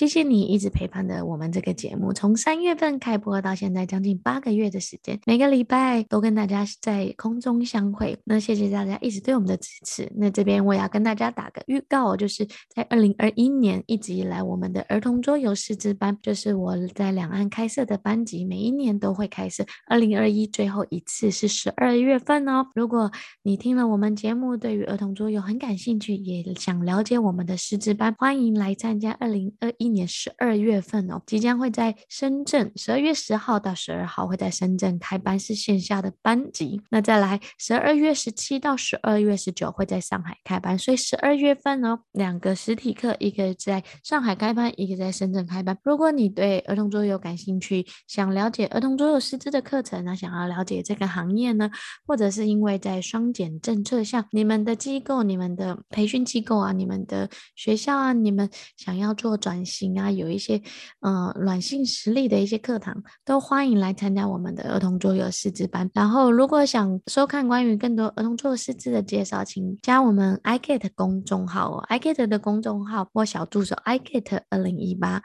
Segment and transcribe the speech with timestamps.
[0.00, 8.18] 谢谢你一直陪伴着我们这个节目，从三月份开播到现在将近八个月的时间，每个礼拜都跟大家在空中相会。
[8.24, 10.10] 那谢谢大家一直对我们的支持。
[10.16, 19.66] 那这边我也要跟大家打个预告，就是在二零二一年一直以来，我们的儿童桌游师资班，就是我在两岸开设的班级，每一年都会开设。
[19.86, 22.66] 二零二一最后一次是十二月份哦。
[22.74, 23.12] 如果
[23.42, 36.80] 你听了我们节目，对于儿童桌游很感兴趣，也想了解我们的师资班，欢迎来参加二零二一年十二月份哦，即将会在深圳十二月十号到十二号会在深圳开班，是线下的班级。
[36.90, 45.76] 那再来十二月十七到十二月十九会在上海开班，所以十二月份哦，两个实体课，一个在上海开班，一个在深圳开班。
[45.82, 51.70] 如果你对儿童桌游感兴趣，想了解儿童桌游师资的课程呢，想要了解这个行业呢，
[52.06, 60.60] 或者是因为在双减政策下，你们的机构、你们的培训机构啊、你们的学校啊，你们想要做转行啊，有一些
[61.00, 65.88] 呃软性实力的一些课堂，都欢迎来参加我们的儿童桌游师资班。
[65.94, 75.22] 然后，如果想收看关于更多儿童桌游师资的介绍，请加我们 iGet 公众号哦，iGet 的公众号或小助手 iGet 二零一八。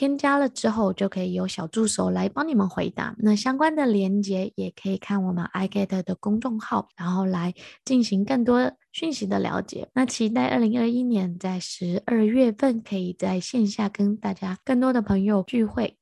[0.00, 3.14] 添加了之后，就可以有小助手来帮你们回答。
[3.18, 7.52] 那相关的连接也可以看我们 iGet 的公众号，然后来
[7.84, 9.90] 进行更多讯息的了解。
[9.92, 15.99] 那期待二零二一年在十二月份可以在线下跟大家更多的朋友聚会。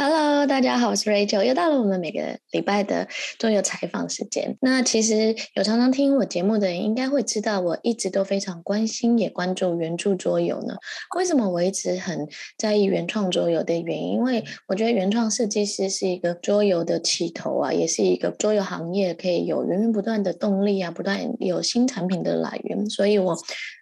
[0.00, 4.56] Hello，大家好，我是 Rachel，又到了我们每个礼拜的桌游采访时间。
[4.60, 10.76] 那其实有常常听我节目的人，应该会知道，我一直都非常关心也关注原著桌游呢。
[11.16, 14.12] 为什么我一直很在意原创桌游的原因？
[14.12, 22.88] 因为我觉得原创设计师是一个桌游的起头啊，也是一个桌游行业可以有源源不断的动力啊，不断有新产品的来源。
[22.88, 23.36] 所以我。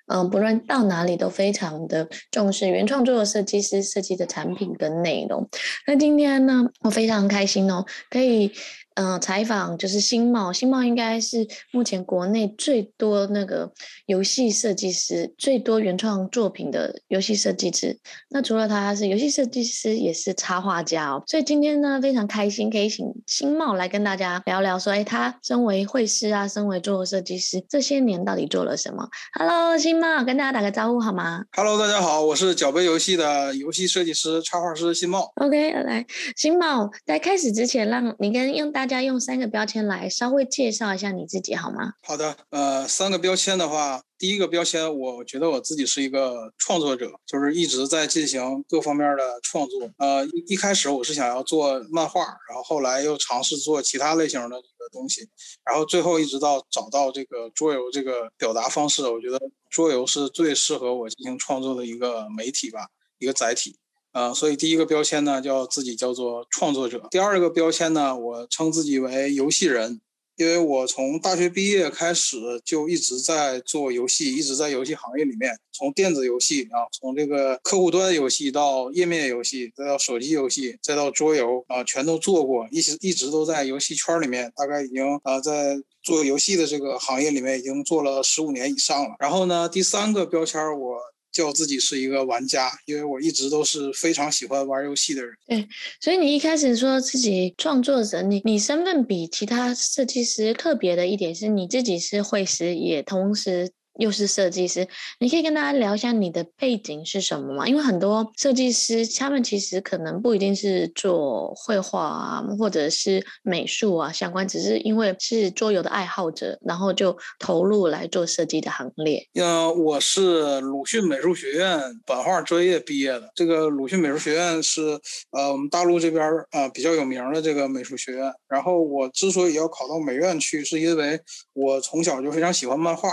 [0.07, 5.49] 嗯，不论到哪里都非常的重视原创作设计师设计的产品跟内容。
[5.87, 8.53] 那今天呢，我非常开心哦，可以。
[8.97, 13.71] 嗯、呃，采访就是新茂，新茂应该是目前国内最多那个
[14.07, 17.99] 游戏设计师、最多原创作品的游戏设计师。
[18.31, 21.23] 那除了他是游戏设计师，也是插画家哦。
[21.27, 29.07] 所以今天呢，非常开心可以请新茂来跟大家聊聊说，哎，他身为绘师啊，身为桌游设计师，这些年到底做了什么
[29.39, 35.31] ？Hello，新茂，跟大家打个招呼好吗？Hello，大家好，我是角杯游戏的游戏设计师、插画师新茂。
[35.35, 38.86] OK，来，新茂，在开始之前，让你跟用大。
[38.87, 41.95] 大家用三个标签来稍微介绍一下你自己好吗？
[42.05, 49.91] 好的，呃，三个标签的话，第一个标签，我觉得我自己是一个创作者，就是一直在进行各方面的创作。
[49.99, 55.29] 呃，一开始我是想要做漫画，然后后来又尝试做其他类型的这个东西，
[55.65, 62.87] 然后最后一直到找到这个桌游这个表达方式，我觉得桌游是最适合我进行创作的一个媒体吧，
[63.19, 63.77] 一个载体。
[64.17, 67.07] 呃，所以第一个标签呢，叫自己叫做创作者。
[67.11, 70.01] 第二个标签呢，我称自己为游戏人，
[70.37, 89.11] 因为我从大学毕业开始就一直在做游戏，一直在游戏行业里面，从电子游戏啊，从这个客户端游戏到页面游戏，再到手机游戏，再到桌游啊，全都做过，一直一直都在游戏圈里面，大概已经啊在做游戏的这个行业里面已经做了十五年以上了。
[89.19, 90.97] 然后呢，第三个标签我。
[91.33, 95.35] 叫自己是一个玩家，因为我一直都是非常喜欢玩游戏的人。
[95.47, 95.69] 对，
[96.01, 103.71] 所以你一开始说自己创作者，你你身份比其他设计师特别的一点是你自己是会师，也同时。
[103.99, 104.87] 又是设计师，
[105.19, 107.67] 你可以跟大家聊一下你的背景是什么吗？
[107.67, 119.27] 因为很多设计师他们其实可能不一定是做绘画啊，或者是美术啊相关，只是因为是桌游的爱好者，然后就投入来做设计的行列。
[119.35, 123.31] 呃，我是鲁迅美术学院版画专业毕业的。
[123.35, 124.83] 这个鲁迅美术学院是
[125.31, 128.33] 呃我们大陆这边啊、呃、比较有名的这个美术学院。
[128.49, 131.21] 然后我之所以要考到美院去，是因为
[131.53, 133.09] 我从小就非常喜欢漫画。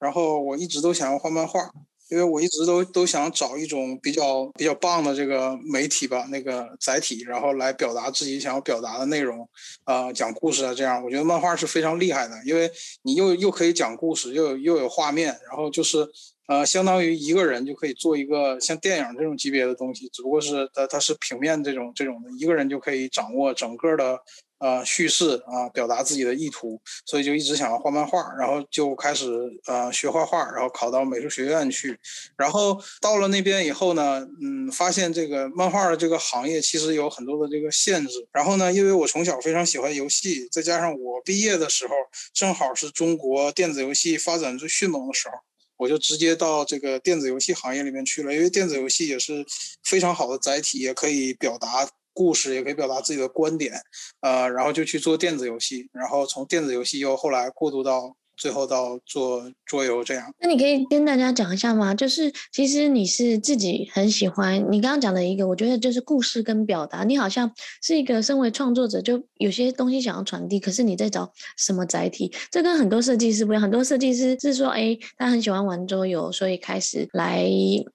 [0.00, 1.60] 然后我一直都想要画漫画，
[2.08, 9.48] 因为我一直都都想找一种比较比较棒的这个媒体吧，那个载体，然后来表达自己想要表达的内容，
[9.84, 12.70] 啊、呃，讲故事啊，这样我觉得漫画是非常厉害的，因为
[13.02, 16.08] 你又又可以讲故事，又有又有画面，然后就是
[16.48, 24.18] 呃，相当于一个人就可以做一个像电影这种级别的东西，只不过是它它是平面这种这种的，一个人就可以掌握整个的。
[24.60, 29.26] 呃叙事啊，表达自己的意图，所以就一直想要画漫画，然后就开始
[29.66, 31.98] 呃学画画，然后考到美术学院去，
[32.36, 41.94] 然后到了那边以后呢，嗯，发现这个漫画的这个行业其实有很多的这个限制，然后呢，因为我从小非常喜欢游戏，再加上我毕业的时候
[42.32, 45.34] 正好是中国电子游戏发展最迅猛的时候。
[45.80, 49.42] 我就直接到这个电子游戏行业里面去了，因为电子游戏也是
[49.82, 53.72] 非常好的载体，也可以表达故事，也可以表达自己的观点，
[54.20, 58.16] 呃，然后就去做电子游戏，然后从电子游戏又后来过渡到。
[58.40, 61.94] 最后到做桌游这样，那你可以跟大家讲一下吗？
[61.94, 67.04] 就是其实你是自己很喜欢你刚刚讲的一个，我觉得就是故事跟表达。
[67.04, 67.52] 你好像
[67.82, 72.32] 是一个身为创作者，就有些东西想要传递，可是你在找什么载体？
[72.50, 73.60] 这跟很多设计师不一样。
[73.60, 77.46] 很多设计师是说，哎，他很喜欢玩桌游，所以开始来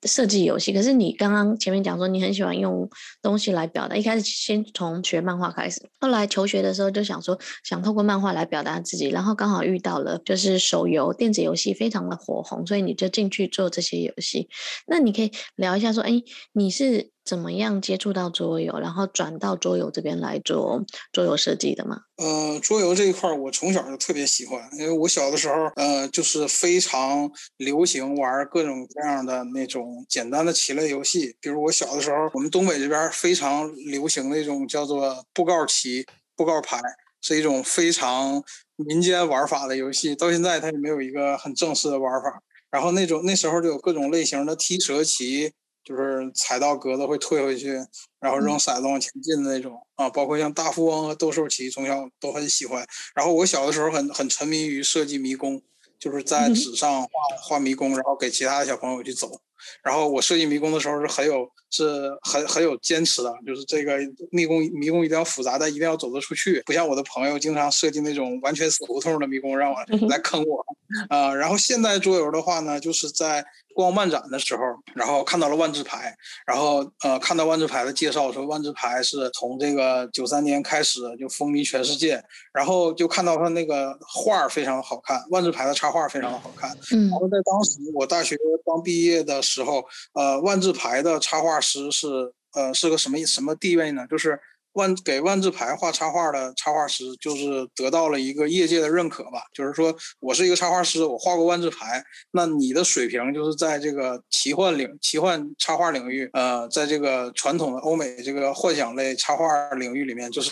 [0.03, 0.71] 设计游戏。
[0.71, 2.87] 可是你刚刚前面讲说，你很喜欢用
[3.23, 3.95] 东西来表达。
[3.95, 10.34] 一开始先从学漫画开始，后来求学的时候就想说，想透过漫画来表达自己，然后刚好遇到了就。
[10.35, 14.49] 就是手游电子游戏非常的火红，所以你就进去做这些游戏。
[14.85, 16.21] 那你可以聊一下说，哎，
[16.51, 20.83] 你是怎么样接触到桌游，然后转到桌游这边来做
[21.13, 22.01] 桌游设计的吗？
[22.17, 31.33] 呃，桌游这一块我从小就特别喜欢，因为我小的时候，呃，就是非常流行玩各种各样的那种简单的棋类游戏。
[31.39, 36.05] 比如我小的时候，我们东北这边非常流行的一种叫做布告棋、
[36.35, 36.81] 布告牌，
[37.21, 38.43] 是一种非常。
[38.77, 42.41] 民间玩法的游戏到现在它也没有一个很正式的玩法。
[42.71, 47.73] 然后那种那时候就有各种类型的踢蛇棋，就是踩到格子会退回去，
[48.19, 50.09] 然后扔骰子往前进的那种啊。
[50.09, 52.85] 包括像大富翁和斗兽棋，从小都很喜欢。
[53.15, 55.61] 然后我小的时候很很沉迷于设计迷宫，
[55.97, 57.09] 就是在纸上画
[57.41, 59.39] 画迷宫，然后给其他的小朋友去走。
[59.83, 63.97] 然后我设计迷宫的时候是很有是很很有坚持的，就是这个
[64.31, 70.65] 迷宫迷宫一定要复杂，但一定要走得出去，不像我的朋友经常设计那种完全死胡同的迷宫让我来坑我
[71.09, 71.33] 啊。
[71.33, 73.45] 然后现代桌游的话呢，就是在。
[73.75, 74.61] 逛漫展的时候，
[74.95, 76.15] 然后看到了万智牌，
[76.47, 82.23] 然后呃看到万智牌的介绍说万智牌是从这个九三年开始就风靡全世界，
[82.53, 86.71] 然后就看到他那个画非常好看，万智牌的插画非常的好看。
[86.93, 92.07] 嗯，然后在当时我大学刚毕业的时候，呃万智牌的插画师是
[92.53, 94.05] 呃是个什么什么地位呢？
[94.09, 94.37] 就是。
[94.75, 99.41] 万给万智牌画插画的插画师，就是得到了一个业界的认可吧。
[99.53, 110.51] 就是说我是一个插画师，我画过万智牌，那你的水平就是在这个奇幻领奇幻插画领域，呃，在这个传统的欧美这个幻想类插画领域里面，就是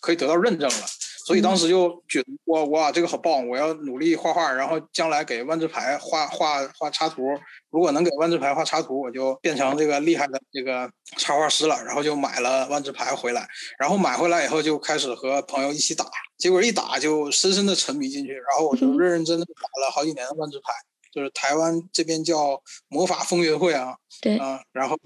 [0.00, 0.86] 可以得到认证了。
[1.26, 3.48] 所以当时就觉得哇哇，这个好棒！
[3.48, 7.24] 我要努力画画，然后将来给万智牌画画画插图。
[7.70, 11.82] 如果能给万智牌画插图，我就变成这个厉害的这个插画师了。
[11.82, 13.44] 然后就买了万智牌回来，
[13.76, 16.06] 然后买回来以后就开始和朋友一起打，
[16.38, 20.72] 结果一打就深深的沉迷进去，然后我就认认真真的打了好几年的万智牌。
[21.12, 24.96] 就是台湾这边叫魔法风云会啊，对啊，然后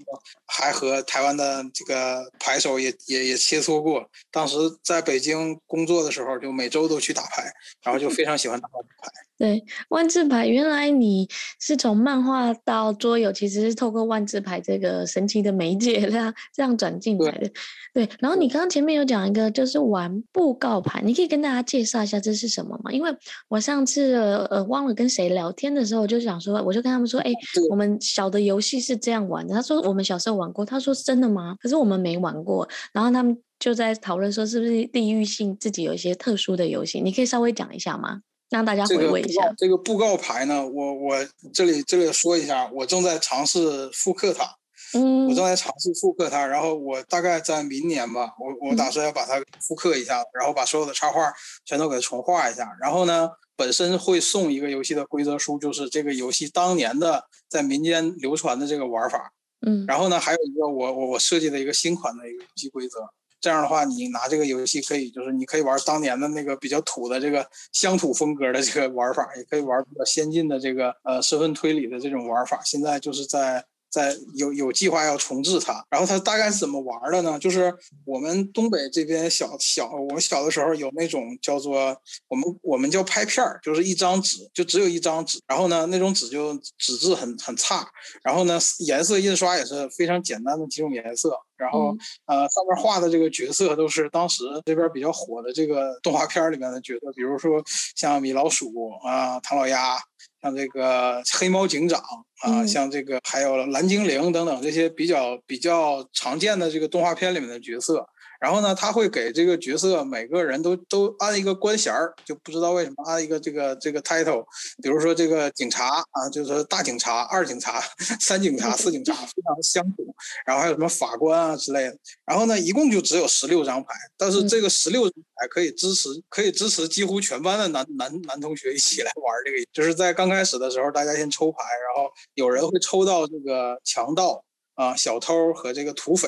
[0.47, 4.07] 还和台湾的这个牌手也也也切磋过。
[4.31, 7.51] 当时在北京工作的时候，就每周都去打牌，
[7.83, 9.11] 然后就非常喜欢打万智牌。
[9.37, 11.27] 对，万字牌，原来你
[11.59, 17.51] 是从漫画到桌游，其实是透过万字牌这个神奇的媒介，这样这样转进来的。
[17.91, 22.91] 对，然后你刚刚前面有讲一个，就是玩布告牌，你可以跟大家介绍一下这是什么吗？
[22.91, 23.11] 因为
[23.47, 24.13] 我上次
[24.51, 27.31] 呃忘了跟谁聊天的时候，我就想说，我就跟他们说，哎，
[27.71, 29.53] 我们小的游戏是这样玩的。
[29.53, 31.55] 他说我们小时候玩过，他说真的吗？
[31.59, 32.67] 可是我们没玩过。
[32.93, 37.01] 然后他们就在讨论说，是不是地域性自己有一些特殊的游戏？
[37.01, 38.21] 你可以稍微讲一下吗？
[38.49, 39.53] 让大家回味一下。
[39.57, 41.15] 这个布告牌呢，我我
[41.53, 44.45] 这里这里说一下，我正在尝试复刻它。
[44.93, 51.31] 嗯，我正在尝试复刻它，然后我大概在明年吧，我我打算要把它复刻一下，然后把所有的插画
[51.63, 52.69] 全都给它重画一下。
[52.81, 53.29] 然后呢，
[53.61, 59.31] 本身会送一个游戏的规则书，就是这个游戏当年的在民间流传的这个玩法。
[59.67, 62.97] 嗯，然后呢，还有一个我我我设计的一个新款的一个游戏规则。
[63.39, 72.59] 这样的话，你拿这个游戏可以，就是你可以玩当年的那个比较土的这个乡土风格的这个玩法，也可以玩比较先进的这个呃身份推理的这种玩法。
[72.65, 73.63] 现在就是在。
[73.91, 77.37] 在有有计划要重置它，然后它大概是怎么玩的呢？
[77.37, 77.73] 就是
[78.05, 81.95] 我们东北这边小小，我小的时候有那种叫做
[82.29, 87.85] 我们我们叫拍片儿，就是一张纸，就只有一张纸，然后呢那种纸就纸质很很差，
[88.23, 91.93] 然后呢颜色印刷也是非常简单的几种颜色，然后
[92.27, 97.61] 呃上面画的这个角色都是当时这边比较火的这个动画片里面的角色，比如说
[97.95, 98.71] 像米老鼠
[99.03, 99.99] 啊、唐老鸭。
[100.41, 102.01] 像这个黑猫警长
[102.41, 108.07] 啊，像这个还有蓝精灵等等这些比较比较常见的这个动画片里面的角色，
[108.41, 114.43] 然后呢，他会给这个角色每个人都都安一个官衔儿，就不知道为什么安一个这个这个 title，
[114.81, 117.79] 比如说这个警察啊，就是大警察、二警察、
[118.19, 120.03] 三警察、四警察，非常的相同。
[120.43, 121.95] 然后还有什么法官啊之类的。
[122.25, 134.43] 然后呢，一共就只有十六张牌，但是这个十六张牌可以支持可以支持几乎全班的男男男同学一起来玩这个，就是在刚开始的时候，大家先抽牌，然后有人会抽到这个强盗。
[134.75, 136.27] 啊，小偷和这个土匪，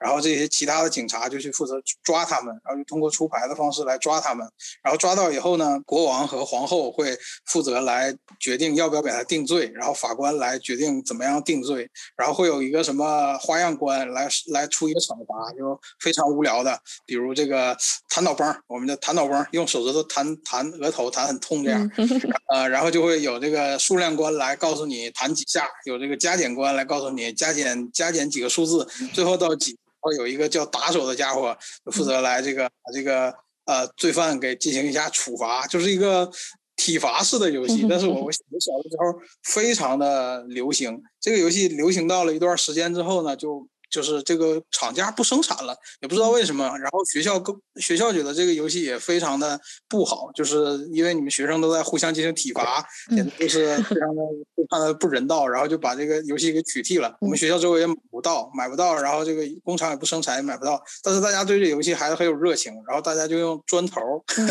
[0.00, 4.46] 然后这些其他的警察就去负责抓他们，然后就通过出牌的方式来抓他们，
[4.82, 17.76] 然后抓到以后呢，国王和皇后会负责来决定要不要给他定罪，然后法官来决定怎么样定罪，然后会有一个什么花样官来来出一个惩罚，就非常无聊的，比如这个
[18.08, 21.90] 弹脑崩，我们的弹脑崩，用手指头弹弹额头弹很痛这样，
[22.52, 27.82] 呃，然后就会有这个数量官来告诉你弹几下，有这个加减官来告诉你加减。
[27.92, 31.56] 加减几个数字，最后到几，然后有一个叫打手的家伙
[31.92, 33.34] 负责来这个把这个
[33.66, 36.30] 呃罪犯给进行一下处罚，就是一个
[36.76, 37.86] 体罚式的游戏。
[37.88, 43.68] 但是我我小的时候非常的流行，这个游戏流行到了一段时间之后呢，就。
[43.92, 46.64] 就是这个厂家不生产了，也不知道为什么。
[46.78, 54.22] 然后学校更学校觉得这个游戏也非常的不好，就是因为你们学生都在互相进行体罚，简直就是非常的
[54.56, 55.46] 非常的不人道。
[55.46, 57.14] 然后就把这个游戏给取缔了。
[57.20, 58.96] 我们学校周围也买不到，买不到。
[58.96, 60.82] 然后这个工厂也不生产，也买不到。
[61.02, 62.72] 但是大家对这个游戏还是很有热情。
[62.88, 64.00] 然后大家就用砖头，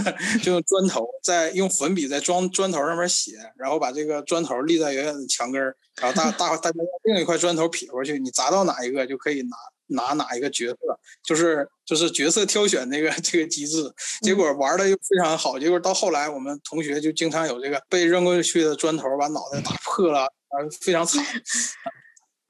[0.43, 5.75] 就用砖头在用粉笔在砖砖头上面写，然后把这个砖头立在远远的墙根儿。
[6.01, 9.55] 然后大大大家用另一块砖头撇过去，你砸到哪一个就可以拿
[9.88, 10.77] 拿哪一个角色，
[11.24, 13.93] 就是就是角色挑选那个 这个机制。
[14.22, 21.24] 结果玩的又非常好，结果到后来我们同学就经常有这个被扔过去的砖头把脑袋打破了，啊，非常惨。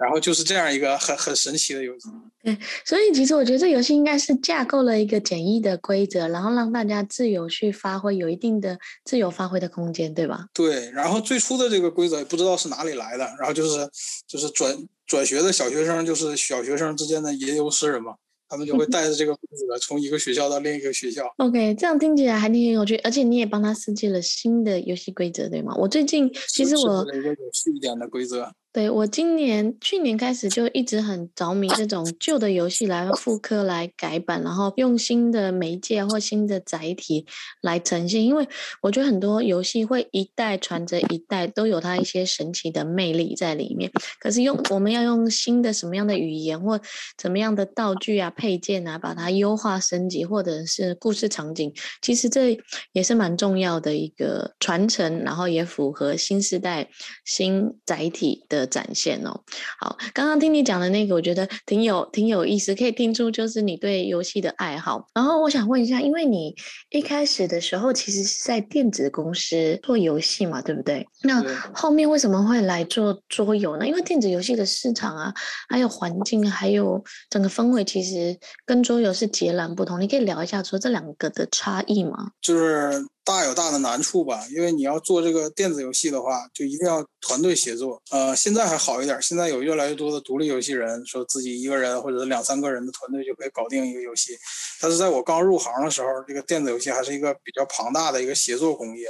[0.01, 2.10] 然后就是这样一个很很神奇的游戏。
[2.43, 10.48] 对，所以其实我觉得这游戏应该是架构了一个简易的规则，然后让大家自由去发挥，有一定的自由发挥的空间，对吧？
[10.53, 10.89] 对。
[10.89, 13.88] 然后最初的这个规则也不知道是哪里来的，然后就是
[14.27, 18.15] 就是转转学的小学生，就是小学生之间的吟游诗人嘛。
[18.50, 21.24] 他们就会带着这个规则从一个学校到另一个学校。
[21.38, 25.74] OK，这样听起来还挺有趣，而且你也帮他设计了新的游戏规则，对吗？
[25.77, 28.51] 我最近其实我一个有趣一点的规则。
[28.73, 37.25] 对，我今年去年开始就一直很着迷这种旧的游戏来复刻来改版，然后用新的媒介或新的载体
[37.61, 38.47] 来呈现，因为
[38.81, 43.91] 我觉得很多游戏会一代传着一代，都有它一些神奇的魅力在里面。
[44.21, 46.79] 可是用我们要用新的什么样的语言或
[47.17, 52.57] 怎么样的道具啊、配件啊，把它优化升级，或者是故事场景，其实这
[52.93, 56.89] 也是蛮重要的一个传承，然后也符合新时代
[57.25, 58.61] 新载体的。
[58.62, 59.41] 的展现哦，
[59.80, 65.08] 好，刚刚听你讲的那个，我觉得挺有挺有意思，可以听出就是你对游戏的爱好。
[65.13, 66.56] 然后我想问一下，因为你
[66.91, 71.08] 一开始的时候其实是在电子公司做游戏嘛，对不对？
[71.24, 73.88] 那后面为什么会来做桌游呢？
[73.88, 75.34] 因为电子游戏的市场啊，
[75.70, 80.00] 还有环境，还有整个氛围，其实跟桌游是截然不同。
[80.00, 82.32] 你可以聊一下说这两个的差异吗？
[82.41, 83.06] 就是。
[83.23, 88.01] 大有大的难处吧，因为你要做这个电子游戏的话，就一定要团队协作。
[88.11, 94.35] 呃，现在还好一点，现在有越来越多的独立游戏人，说自己一个人或者两三个人的团队就可以搞定一个游戏。
[94.81, 99.05] 但是在我刚入行的时候，这个电子游戏还是一个比较庞大的一个协作工业，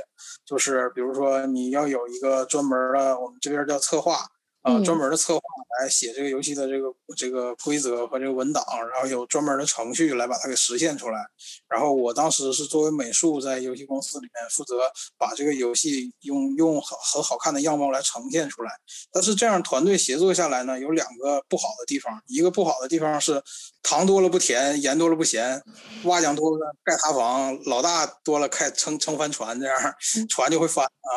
[0.45, 4.25] 就是比如说你要有一个专门的，我们这边叫策划。
[4.61, 5.41] 啊，专门的策划
[5.81, 8.63] 来写这个游戏的这个这个规则和这个文档，
[8.93, 11.25] 然后有专门的程序来把它给实现出来。
[11.67, 14.81] 然后我当时是作为美术在游戏公司里面负责
[15.17, 18.71] 把这个游戏用用很很好看的样貌来呈现出来。
[19.11, 22.21] 但是这样团队协作下来呢，有两个不好的地方。
[22.27, 23.41] 一个不好的地方是
[23.81, 25.59] 糖多了不甜，盐多了不咸，
[26.03, 29.75] 瓦匠多了盖塌房，老大多了开撑撑翻船，这样
[30.29, 31.13] 船就会翻啊。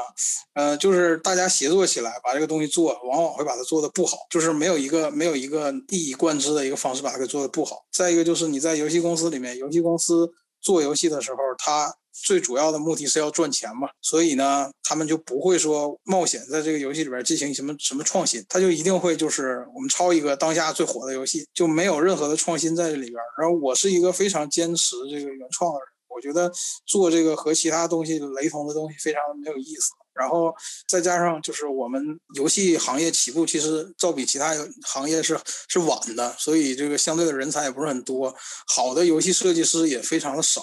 [0.55, 3.35] 呃，就是大家协作起来把这个东西做，往往。
[3.35, 7.85] 会把它做的不好，就是没有一个没有一个一以贯之的一个方式把它给做的不好。
[7.91, 10.31] 再一个就是你在游戏公司里面，游戏公司
[10.61, 11.93] 做游戏的时候，它
[12.23, 23.15] 最主要的目的是要赚钱嘛，所以呢，他们就不会说冒险在这个游戏里边进行什么什么创新，他就一定会就是我们抄一个当下最火的游戏，就没有任何的创新在这里边。
[23.39, 26.51] 然后我是一个非常坚持这个原创的人，我觉得
[26.87, 29.91] 做这个和其他东西雷同的东西非常没有意思。
[30.15, 30.55] 然后
[30.87, 32.01] 再加上就是我们
[32.37, 34.55] 游戏行业起步其实照比其他
[34.85, 35.37] 行业是
[35.69, 38.33] 是晚的，所以这个相对的人才也不是很多，
[38.69, 40.63] 好的游戏设计师也非常的少。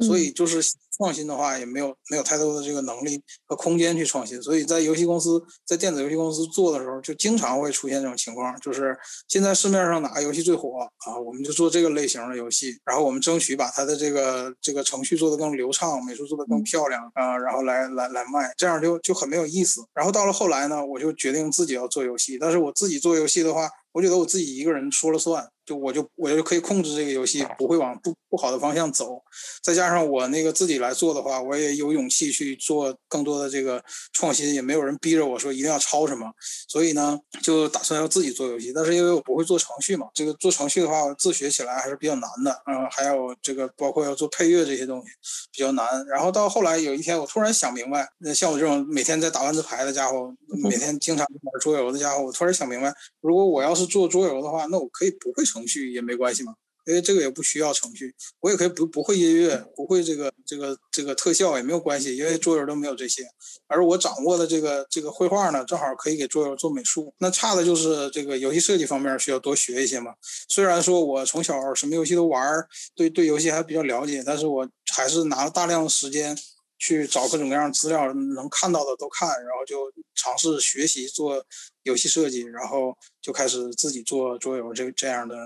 [0.00, 0.60] 所以就是
[0.96, 4.40] 创新的话，也没有没有太多的这个能力和空间去创新。
[4.42, 8.96] 所以在游戏公司，在电子游戏公司做的时候，就经常会出现这种情况，就是
[9.28, 19.80] 现在市面上哪个游戏最火啊，我们就做这个类型的游戏，然后我们争取把它的这个这个程序做得更流畅，美术做得更漂亮啊，然后来来来卖，这样就就很没有意思。
[19.94, 25.48] 然后到了后来呢，我就决定自己要做游戏，但是我自己做游戏的话，我觉得我自己一个人说了算。
[25.68, 29.22] 就我就我就可以控制这个游戏，不会往不不好的方向走。
[29.62, 36.30] 再加上我那个自己来做的话，我也有勇气去做更多的这个创新，也没有人逼着我说一定要抄什么。
[36.68, 38.72] 所以呢，就打算要自己做游戏。
[38.72, 42.50] 但是因为我不会做程序嘛，这个做程序的话，自学起来还是比较难的。
[42.66, 45.06] 嗯，还有这个包括要做配乐这些东西
[45.52, 45.86] 比较难。
[46.06, 50.32] 然后到后来有一天，我突然想明白，那像我这种每天在打万字牌的家伙，
[50.64, 56.54] 每天经常玩桌游的家伙，我突然想明白，如果我要是做桌游的话，那我可以不会程序也没关系嘛，
[56.88, 63.22] 因为这个也不需要程序，我也可以不不会音乐，不会这个这个这个特效也没有关系，因为桌游都没有这些，
[63.66, 67.12] 而我掌握的这个这个绘画呢，正好可以给桌游做美术。
[67.18, 70.14] 那差的就是这个游戏设计方面需要多学一些嘛。
[70.48, 72.66] 虽然说我从小什么游戏都玩，
[72.96, 74.66] 对对游戏还比较了解，但是我
[74.96, 76.34] 还是拿了大量的时间
[76.78, 81.44] 去找各种各样的资料，能看到的都看，然后就尝试学习做
[81.82, 85.36] 游戏设计，然后就开始自己做桌游这这样的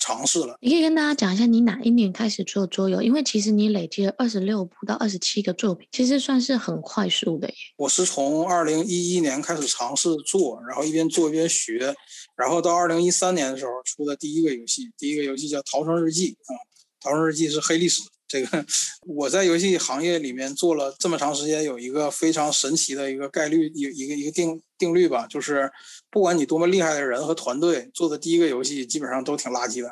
[0.00, 0.56] 尝试了。
[0.60, 3.00] 你可以跟大家讲一下你哪一年开始做桌游？
[3.00, 7.54] 因为其实你累积了二十六部到二十七个作品，其实算是很快速的耶。
[7.76, 11.94] 我是从二零一一年开始尝试做，然后一边做一边学，
[12.36, 16.56] 然后到二零一三年的时候出的第一个游戏，第一个游戏叫《逃生日记》啊，
[17.04, 18.02] 《逃生日记》是黑历史。
[18.30, 18.64] 这个
[19.04, 25.68] 我在游戏行业里面做了这么长时间，有一个非常神奇的一个概率，一一个一个定定律吧，就是
[26.12, 29.88] 不管你多么厉害的人和团队做的第一个游戏，基本上都挺垃圾的，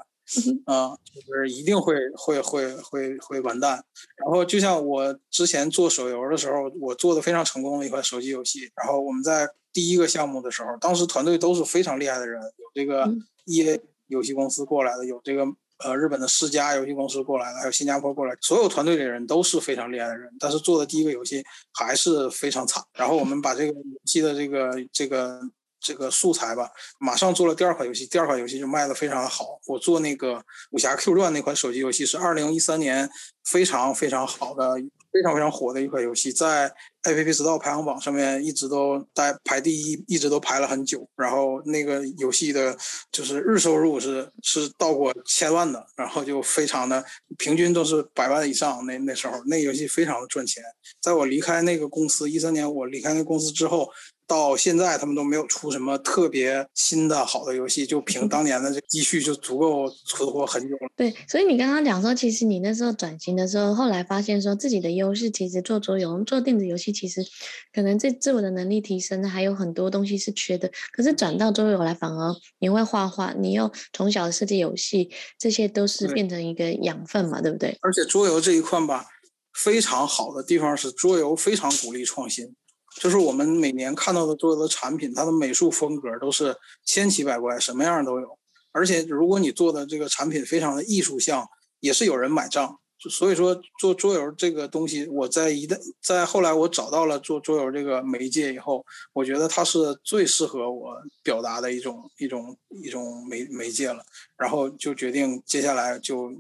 [0.67, 3.85] 啊，就是一定会会会会会完蛋。
[4.25, 13.13] 然后就像我之前做手游的时候，我做的非常成功的一款手机游戏，然后我们在第一个项目的时候，当时团队都是非常厉害的人，有这个
[13.47, 15.45] EA 游戏公司过来的，有这个。
[15.85, 22.83] 呃，日本的四家游戏公司过来了，还有新加坡过来，所有团队的人都是非常厉害的人，但是做的第一个游戏还是非常惨。
[22.95, 25.41] 然后我们把这个游戏的这个这个
[25.81, 26.69] 这个素材吧，
[26.99, 29.61] 马上做了第二款游戏，第二款游戏就卖的非常好。
[29.67, 30.43] 我做那个
[30.73, 33.09] 武侠 Q 传那款手机游戏是二零一三年
[33.45, 34.75] 非常非常好的。
[35.13, 36.73] 非常非常火的一款游戏，在
[37.03, 41.09] App Store 排行榜上面一直都在排第一，一直都排了很久。
[41.17, 42.77] 然后那个游戏的，
[43.11, 47.05] 就是日收入是是到过千万的，然后就非常的
[47.39, 48.85] 平均都是百万以上。
[48.87, 50.63] 那那时候那游戏非常的赚钱。
[51.01, 53.89] 在我离开那个公司一三年，我离开那公司之后。
[54.29, 60.89] 到现在，他们都没有出什么特别新的好的游戏，就凭当年的这积蓄就足够存活很久了。
[60.95, 67.25] 对，所以你刚刚讲说，其实你那时候转型的时候，后来发现说自己的优势其实做桌游、做电子游戏，其实
[67.73, 70.71] 可能这自我的能力提升还有很多东西是缺的。
[70.93, 77.79] 可是转到桌游来，反而你会画画，你又从小设计游戏，这些都是变成一个养分嘛，对，对不对？
[77.81, 79.07] 而且桌游这一块吧，
[79.55, 82.55] 非常好的地方是桌游非常鼓励创新。
[82.97, 88.39] 就是我们每年看到的所有的产品，它的美术风格都是千奇百怪，什么样都有。
[88.73, 91.47] 而且如果你做的这个产品非常的艺术向，
[91.81, 92.79] 也是有人买账。
[93.09, 104.03] 所以说做桌游这个东西，我在一旦在后来我找到了做桌游这个媒介以后，我觉得它是最适合我表达的一种一种一种媒媒介了。
[104.37, 106.33] 然后就决定接下来就。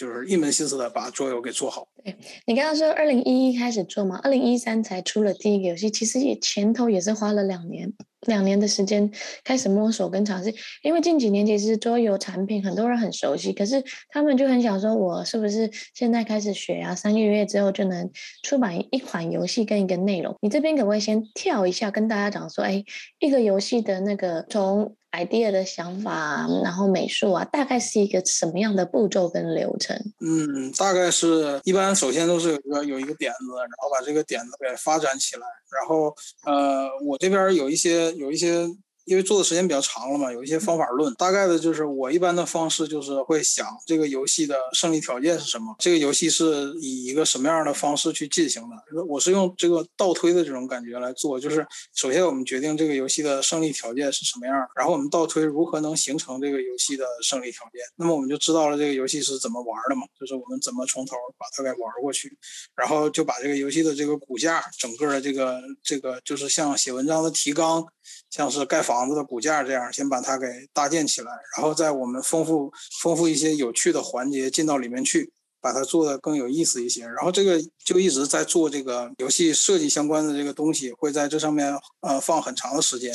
[0.00, 1.86] 就是一门心思的把桌游给做好。
[2.02, 9.10] 对，你刚刚说二零一一开始做嘛，二零一三才出了第一个游戏，其实也前头也是花了两年，两年的时间
[9.44, 10.54] 开始摸索跟尝试。
[10.82, 16.94] 因为近几年其实桌游产品很多人很熟悉，可是他们就很想说，我是不是现在开始学啊？
[16.94, 18.10] 三个月之后就能
[18.42, 20.34] 出版一款游戏跟一个内容？
[20.40, 22.82] 你这边可不可以先跳一下，跟大家讲说，哎，
[23.18, 24.96] 一个游戏的那个从。
[25.12, 29.96] Idea 的想法，然后美术啊，大概是一个什么样的步骤跟流程？
[30.20, 38.66] 嗯，大概是一般，首先都是有一个有一个点子，然后把这个点子给发展起来，然后呃，我这边有一些有一些。
[39.10, 41.12] 因为做的时间比较长了嘛，有一些方法论。
[41.14, 49.04] 大概的就是我一般的方式就是会想这个游戏的胜利条件是什么，这个游戏是以一个什么样的方式去进行的。
[49.08, 57.82] 我是用这个倒推的这种感觉来做，就是首先我们决定这个游戏的胜利条件是什么样，然后我们倒推如何能形成这个游戏的胜利条件。
[57.96, 62.32] 那么我们就知道了这个游戏是怎么玩的嘛，就是我们怎么从头把它给玩过去，
[62.76, 67.84] 然后就把这个游戏的这个骨架，整个的这个这个就是像写文章的提纲。
[68.28, 77.06] 像是盖房房子的骨架这样，先把它给搭建起来，然后在我们丰富丰富一些有趣的环节进到里面去，把它做得更有意思一些。
[77.06, 83.10] 然后这个就一直在做这个游戏设计相关的这个东西，会在这上面呃放很长的时间。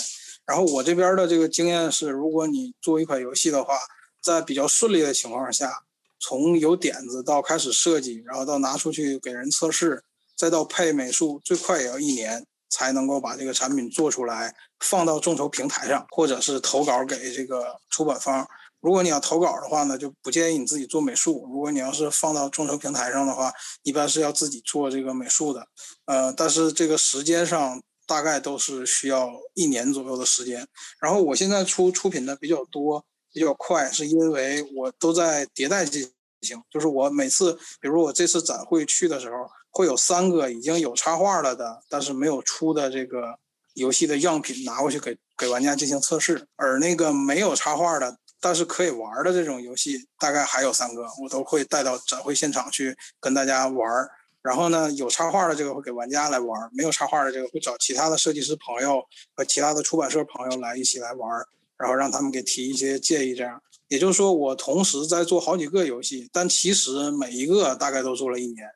[0.48, 3.78] 然后我这边的这个经验是，如果你做一款游戏的话，
[4.24, 5.84] 在比较顺利的情况下，
[6.20, 10.04] 从有点子到开始设计，然后到拿出去给人测试，
[10.36, 18.48] 再到配美术，最快也要一年才能够把这个产品做出来，放到众筹平台上，或者是投稿给这个出版方。
[18.82, 21.48] 如果你要投稿的话呢，就不建议你自己做美术。
[21.52, 23.52] 如果你要是放到众筹平台上的话，
[23.82, 25.68] 一般是要自己做这个美术的。
[26.06, 30.68] 呃，但是这个时间上大概都是需要一年左右的时间。
[31.00, 36.04] 然后我现在出出品的比较多，比较快，是因为我都在迭代进
[36.42, 36.62] 行。
[36.70, 43.38] 就是我每次，比如我这次展会去的时候，会有三个已经有插画了的，但是没有出的这个
[43.74, 48.18] 游戏的样品拿过去给给玩家进行测试，而那个没有插画的。
[48.40, 54.08] 但是可以玩的这种游戏大概还有三个，我都会带到展会现场去跟大家玩。
[54.42, 59.04] 然后呢，有插画的这个会给玩家来玩，没有插画的这个会找其他的设计师朋友
[59.36, 61.30] 和其他的出版社朋友来一起来玩，
[61.76, 63.36] 然后让他们给提一些建议。
[63.36, 68.70] 这样，也就是说，我同时在做好几个游戏，但其实每一个大概都做了一年。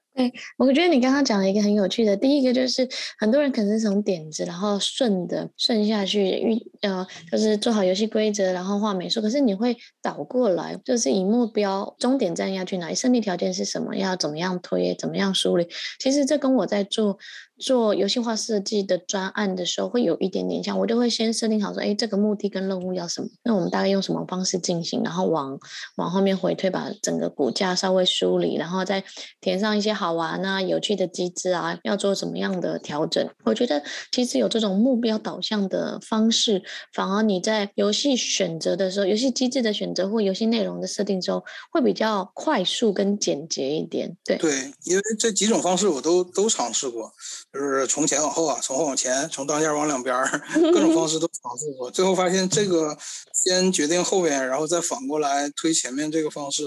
[0.58, 9.22] 我觉得你刚刚讲了一个很有趣的，第一个就是很多人可能是从点子，然后顺的顺下去，运呃，就是做好游戏规则，然后画美术。
[9.22, 15.68] 可是你会倒过来，就是以目标终点站要去哪里，胜利条件是什么，要怎么样推，怎么样梳理。
[16.00, 17.18] 其实这跟我在做。
[17.60, 25.60] 做游戏化设计的专案的时候，会有一点点像，我就会先设定好说，哎，这个目的跟任务要什么，那我们大概用什么方式进行，然后往
[25.98, 29.04] 往后面回推，把整个骨架稍微梳理，然后再
[29.42, 33.30] 填上一些好玩啊、有趣的机制啊，要做什么样的调整。
[33.44, 44.16] 我觉得其实有这种目标导向的方式，反而你在游戏选择的时候，游戏机制的选择或游戏内容的设定之后，会比较快速跟简洁一点。
[44.24, 44.52] 对对，
[44.86, 47.12] 因为这几种方式我都都尝试过。
[47.52, 52.96] 就是从前往后啊，从后往前，从当间往两边儿， 各种方式都尝试过，最后发现这个
[53.34, 56.64] 先决定后边，然后再反过来推前面这个方式，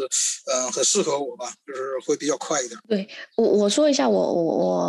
[0.53, 2.77] 嗯、呃，很适合我吧，就是会比较快一点。
[2.89, 4.43] 对，我我说一下我我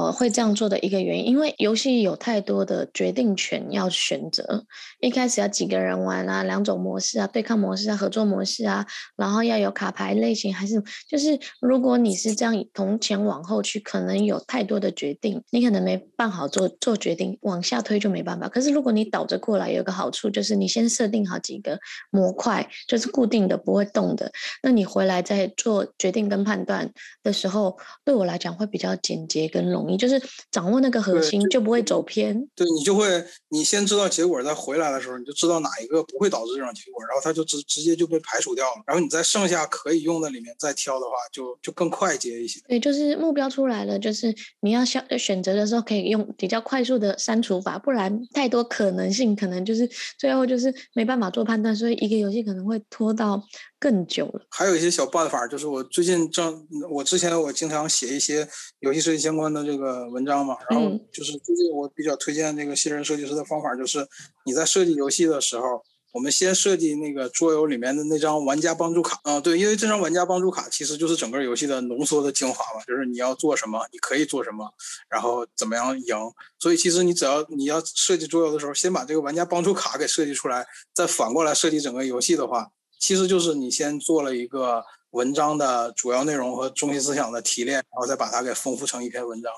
[0.08, 4.65] 我会这样做的一个原因，因为游戏有太多的决定权要选择，
[4.99, 8.84] 一开始要几个人玩啊，两种模式啊，对抗模式啊，合作模式啊，
[9.15, 15.83] 然后要有卡牌类型，还是就是如果你是这样从前往后去，可能有太多的决定，你可能。
[15.84, 18.48] 没办好做做决定，往下推就没办法。
[18.48, 21.78] 可是如果你倒着过来，有个好处就是你先设定好几个
[22.10, 24.32] 模块，就是固定的不会动的。
[24.62, 26.91] 那你回来再做决定跟判断
[27.22, 32.48] 的时候，对我来讲会比较简洁跟容易，就是掌握那个核心就不会走偏。
[32.56, 38.84] 对，你就会你先知道结果，再回来的时候你就知道哪一个不会导致这种结果，然后它就直直接就被排除掉了。
[38.88, 42.60] 然后你在剩下可以用的里面再挑的话，就就更快捷一些。
[42.67, 45.72] 对，就是目标出来了，就是你要选选择的时候。
[45.81, 53.41] 可以用比较快速的删除法，不然太多可能性，可能就是最后就是没办法做判断，所以一个游戏可能会拖到
[53.79, 54.41] 更久了。
[54.49, 58.47] 还有一些小办法，就是我最近正，我之前我经常写一些
[58.79, 64.07] 游戏设计相关的这个文章嘛，然后就是最近我比较推荐这个新人设计师的方法，就是
[64.45, 65.83] 你在设计游戏的时候。
[66.13, 74.71] 我们先设计那个桌游里面的那张玩家帮助卡啊，对，因为这张玩家帮助卡其实就是整个游戏的浓缩的精华嘛，就是你要做什么，你可以做什么，
[75.10, 76.15] 然后怎么样赢。
[76.60, 89.52] 所以其实你只要你要设计桌游的时候，先把这个玩家帮助卡给设计出来，再反过来设计整个游戏的话，其实就是你先做了一个文章的主要内容和中心思想的提炼，然后再把它给丰富成一篇文章。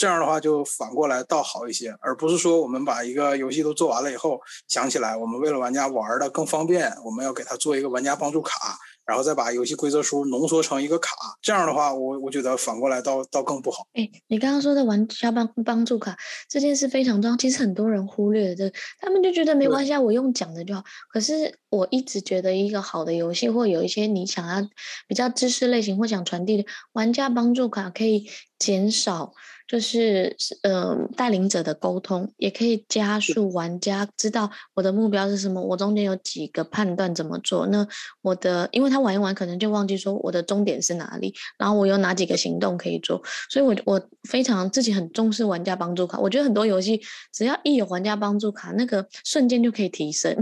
[0.00, 11.14] 这样的话就反过来倒好一些，而不是说我们把一个游戏都做完了以后，想起来我们为了玩家玩的更方便，我们要给他做一个玩家帮助卡，然后再把游戏规则书浓缩成一个卡。
[11.42, 13.86] 这样的话，我我觉得反过来倒倒更不好。
[13.92, 16.16] 哎，你刚刚说的玩家帮帮助卡
[16.48, 20.82] 这件事非常重要，其实很多人忽略了这，他们就觉得没关系，我用讲的就好。
[21.12, 24.66] 可是我一直觉得一个好的游戏，或有一些你想要
[25.06, 29.34] 比较知识类型或想传递的玩家帮助卡，可以减少。
[29.70, 37.68] 就是，嗯、呃，带领者的沟通也可以加速玩家知道我的目标是什么，我中间有几个判断怎么做。
[37.68, 37.86] 那
[38.20, 43.22] 我的，因为他玩一玩可能就忘记说我的终点是哪里，然后我有哪几个行动可以做。
[43.48, 46.18] 所以我我非常自己很重视玩家帮助卡。
[46.18, 47.00] 我觉得很多游戏
[47.32, 50.36] 只要一有玩家帮助卡，那个瞬间就可以提升。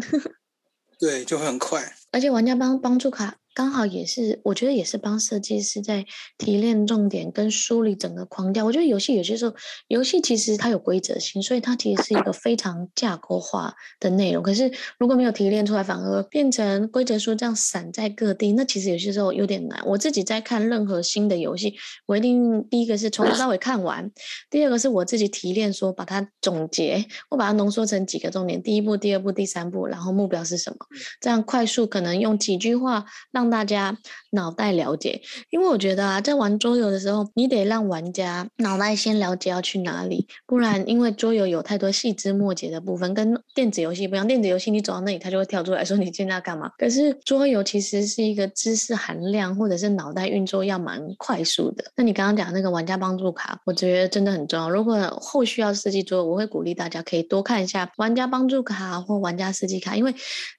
[0.99, 1.85] 对，就会很快。
[2.13, 3.37] 而且玩家帮帮助卡。
[3.59, 6.07] 刚好也是，我觉得也是帮设计师在
[6.39, 8.65] 提炼重点跟梳理整个框架。
[8.65, 9.57] 我觉得游戏有些时候，
[9.89, 14.45] 游戏其实它有规则性，所以它其实是一个非常架构化的内容。
[14.45, 19.83] 可是如果没有提炼出来，反而变成规则书这样散在各地，那其实有些时候有点难。
[19.85, 21.75] 我自己在看任何新的游戏，
[22.07, 24.09] 我一定第一个是从头到尾看完，
[24.51, 30.77] 第二个是我自己提炼说把它总结，我把它浓缩成几个重点，第一步、第二步、第三步，然后目标是什么，
[31.21, 33.97] 这样快速可能用几句话让大家
[34.33, 35.21] 脑袋了解。
[35.51, 44.27] 因为我觉得啊，在玩桌游的时候，你得让玩家脑袋先了解要去哪里，不然因为桌游有太多细枝末节的部分，跟电子游戏不一样。
[44.27, 46.71] 电子游戏你走到那里，它就会跳出来说你现在干嘛。
[46.79, 51.85] 可是桌游其实是一个知识含量或者是脑袋运作要蛮快速的。
[51.97, 54.69] 那你刚刚讲那个玩家帮助卡，我觉得真的很重要。
[54.69, 60.15] 如果后续要设计桌游，我会鼓励大家可以多看一下玩家帮助卡或玩家设计卡，因为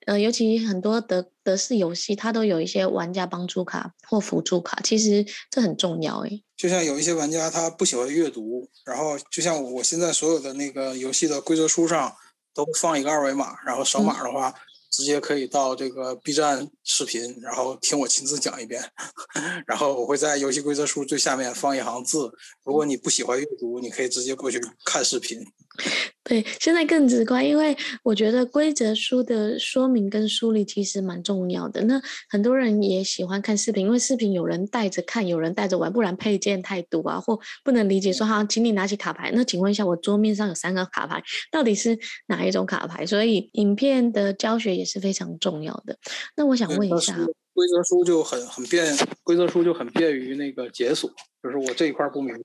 [0.05, 6.43] 呃，尤其很多德德式游戏，它都有一些玩家帮助卡或辅助卡，其实这很重要诶。
[6.55, 12.13] 就像有一些玩家他不喜欢阅读，然后就像我现在所有的那个游戏的规则书上
[12.53, 14.53] 都放一个二维码，然后扫码的话。
[14.91, 18.83] 直接可以到这个 B 站视频，然后听我亲自讲一遍，
[19.67, 22.31] 然后我会在游戏规则书最下面放一行字。
[22.65, 25.39] 如果你不喜欢阅读，你可以直接过去看视频。
[26.23, 31.81] 对，现在更直观，因为我觉得规则书的说明跟梳理其实蛮重要的。
[31.85, 39.31] 那很多人也喜欢看视频，因为视频有人带着看，有人带着玩，不然配件太多啊，或不能理解说好，请你拿起卡牌。
[39.33, 41.97] 那请问一下，我桌面上有三个卡牌，到底是
[42.27, 43.05] 哪一种卡牌？
[43.05, 45.97] 所以影片的教学也是非常重要的。
[46.35, 47.15] 那我想一下，
[47.53, 51.09] 规则书就很很便，规则书就很便于那个解锁，
[51.41, 52.35] 就是我这一块不明，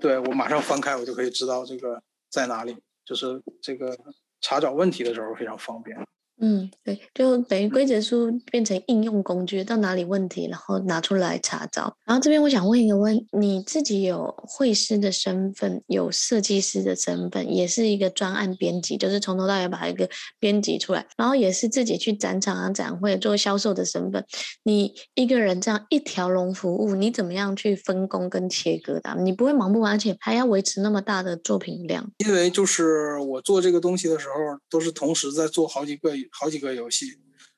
[0.00, 2.76] 对，我马上翻开，我就可以知道这个在哪里。
[3.04, 3.98] 就是这个
[4.40, 5.98] 查找问题的时候非常方便。
[6.44, 11.96] 嗯，对，就等于规则书变成应用工具，到哪里问题，然后拿出来查找。
[12.04, 24.24] 然后这边我想问一个问，你自己有绘师的身份，有设计师的身份，也是一个专案编辑，就是从头到尾把一个编辑出来，然后也是自己去展场啊、展会做销售的身份。
[24.64, 29.14] 你一个人这样一条龙服务，你怎么样去分工跟切割的？
[29.22, 32.10] 你不会忙不完，而且还要维持那么大的作品量。
[32.18, 34.34] 因为就是我做这个东西的时候，
[34.68, 36.10] 都是同时在做好几个。
[36.32, 37.06] 好几个游戏，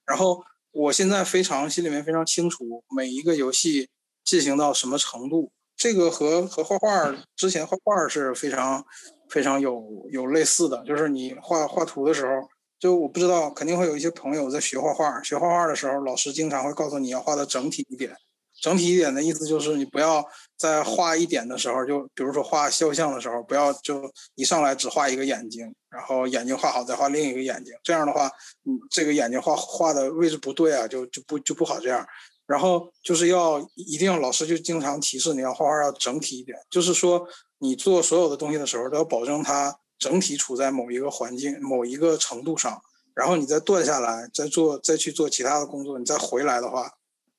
[0.04, 3.88] 然后我现在非常心里面非常清楚每一个游戏
[4.24, 8.84] 进行到什么程度，这个和和画画之前画画是非常
[9.28, 18.16] 非常有有类似的，就是你画画图的时候，就我不知道肯定会有一些朋友在学画画，学画画的时候，老师经常会告诉你要画的整体一点。
[18.64, 20.24] 整体一点的意思就是，你不要
[20.56, 28.26] 在画一点的时候，就比如说画肖像的时候，不要就一上来只画一个眼睛，然后眼睛画好再画另一个眼睛，这样的话，
[28.64, 32.06] 嗯，这个眼睛画画的位置不对啊，就就不就不好这样。
[32.46, 42.80] 然后就是要一定老师就经常提示你要画画要整体一点，就是说你做所有的东西的时候都要保证它整体处在某一个环境某一个程度上，
[43.14, 46.90] 然后你再断下来再做再去做其他的工作，你再回来的话。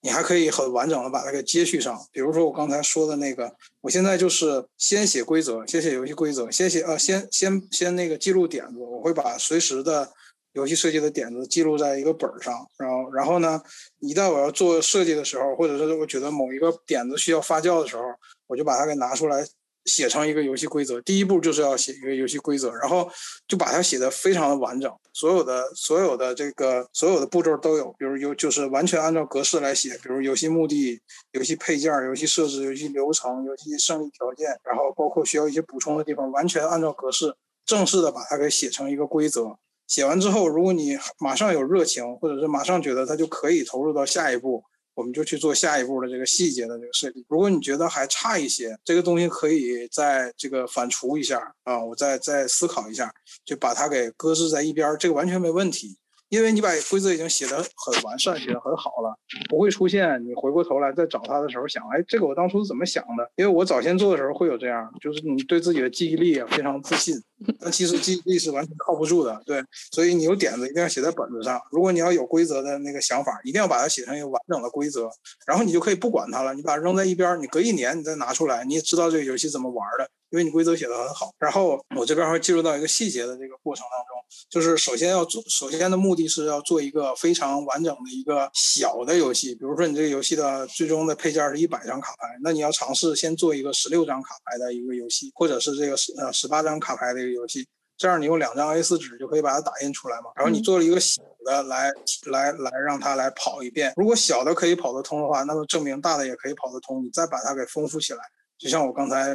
[0.06, 10.08] 你还可以很完整的把它给接续上，比如说我刚才说的那个，我现在就是先写规则，先写游戏规则，先写呃，先先先那个记录点子，我会把随时的
[10.54, 13.60] 游戏设计的点子记录在一个本儿上，然后然后呢，
[14.00, 18.04] 一旦我要做设计的时候，或者是我觉得某一个点子需要发酵的时候，
[18.46, 19.44] 我就把它给拿出来。
[19.86, 23.10] 写成一个游戏规则，第一步就是要写一个游戏规则，然后
[23.48, 31.00] 就把它写得非常的完整，所有的所有的这个所有的步骤都有，比如有就是完全按照格式来写，比如游戏目的、
[31.32, 39.58] 游戏配件、游戏设置、游戏流程、游戏胜利条件，然后包括需要一些补充的地方，完全按照格式正式的把它给写成一个规则。
[39.88, 44.63] 写完之后，如果你马上有热情，或者是马上觉得它就可以投入到下一步。
[44.95, 47.23] 我们就去做下一步的这个细节的这个设计。
[47.29, 53.13] 如果你觉得还差一些，这个东西可以再这个反刍一下啊，我再再思考一下，
[53.45, 55.97] 就把它给搁置在一边，这个完全没问题。
[56.29, 59.15] 因为你把规则已经写得很完善，写得很好了，
[59.47, 63.29] 不会出现你回过头来再找他的时候想，哎，这个我当初是怎么想的？
[63.36, 67.15] 因为我早先做的时候会有这样，就是你对自己的记忆力啊非常自信，
[67.60, 69.41] 但其实记忆力是完全靠不住的。
[69.45, 71.62] 对，所以你有点子一定要写在本子上。
[71.71, 75.10] 如果你要有规则的那个想法，一定要把它写成一个完整的规则，
[75.45, 80.10] 然后你就可以不管它了，你把它扔在一边，你隔一年你再拿出来，你也知道这个游戏怎么玩的。
[80.32, 84.17] 因为你规则写得很好，然后我这边会进入到一个细节的这个过程当中，
[84.50, 89.56] 就是首先要做，首先的目的是要做一个非常完整的一个小的游戏。
[89.56, 97.67] 比如说你这个游戏的最终的配件是一百张卡牌，那你要尝试先做一个十六张卡牌的一个游戏，或者是这个十呃十八张卡牌的一个游戏，
[97.98, 100.32] 这样你用两张 A4 纸就可以把它打印出来嘛。
[100.36, 101.91] 然后你做了一个小的的来
[102.32, 103.93] 来来让它来跑一遍。
[103.95, 107.04] 如果小的可以跑得通的话，那么证明大的也可以跑得通。
[107.06, 108.19] 你再把它给丰富起来，
[108.58, 109.34] 就像我刚才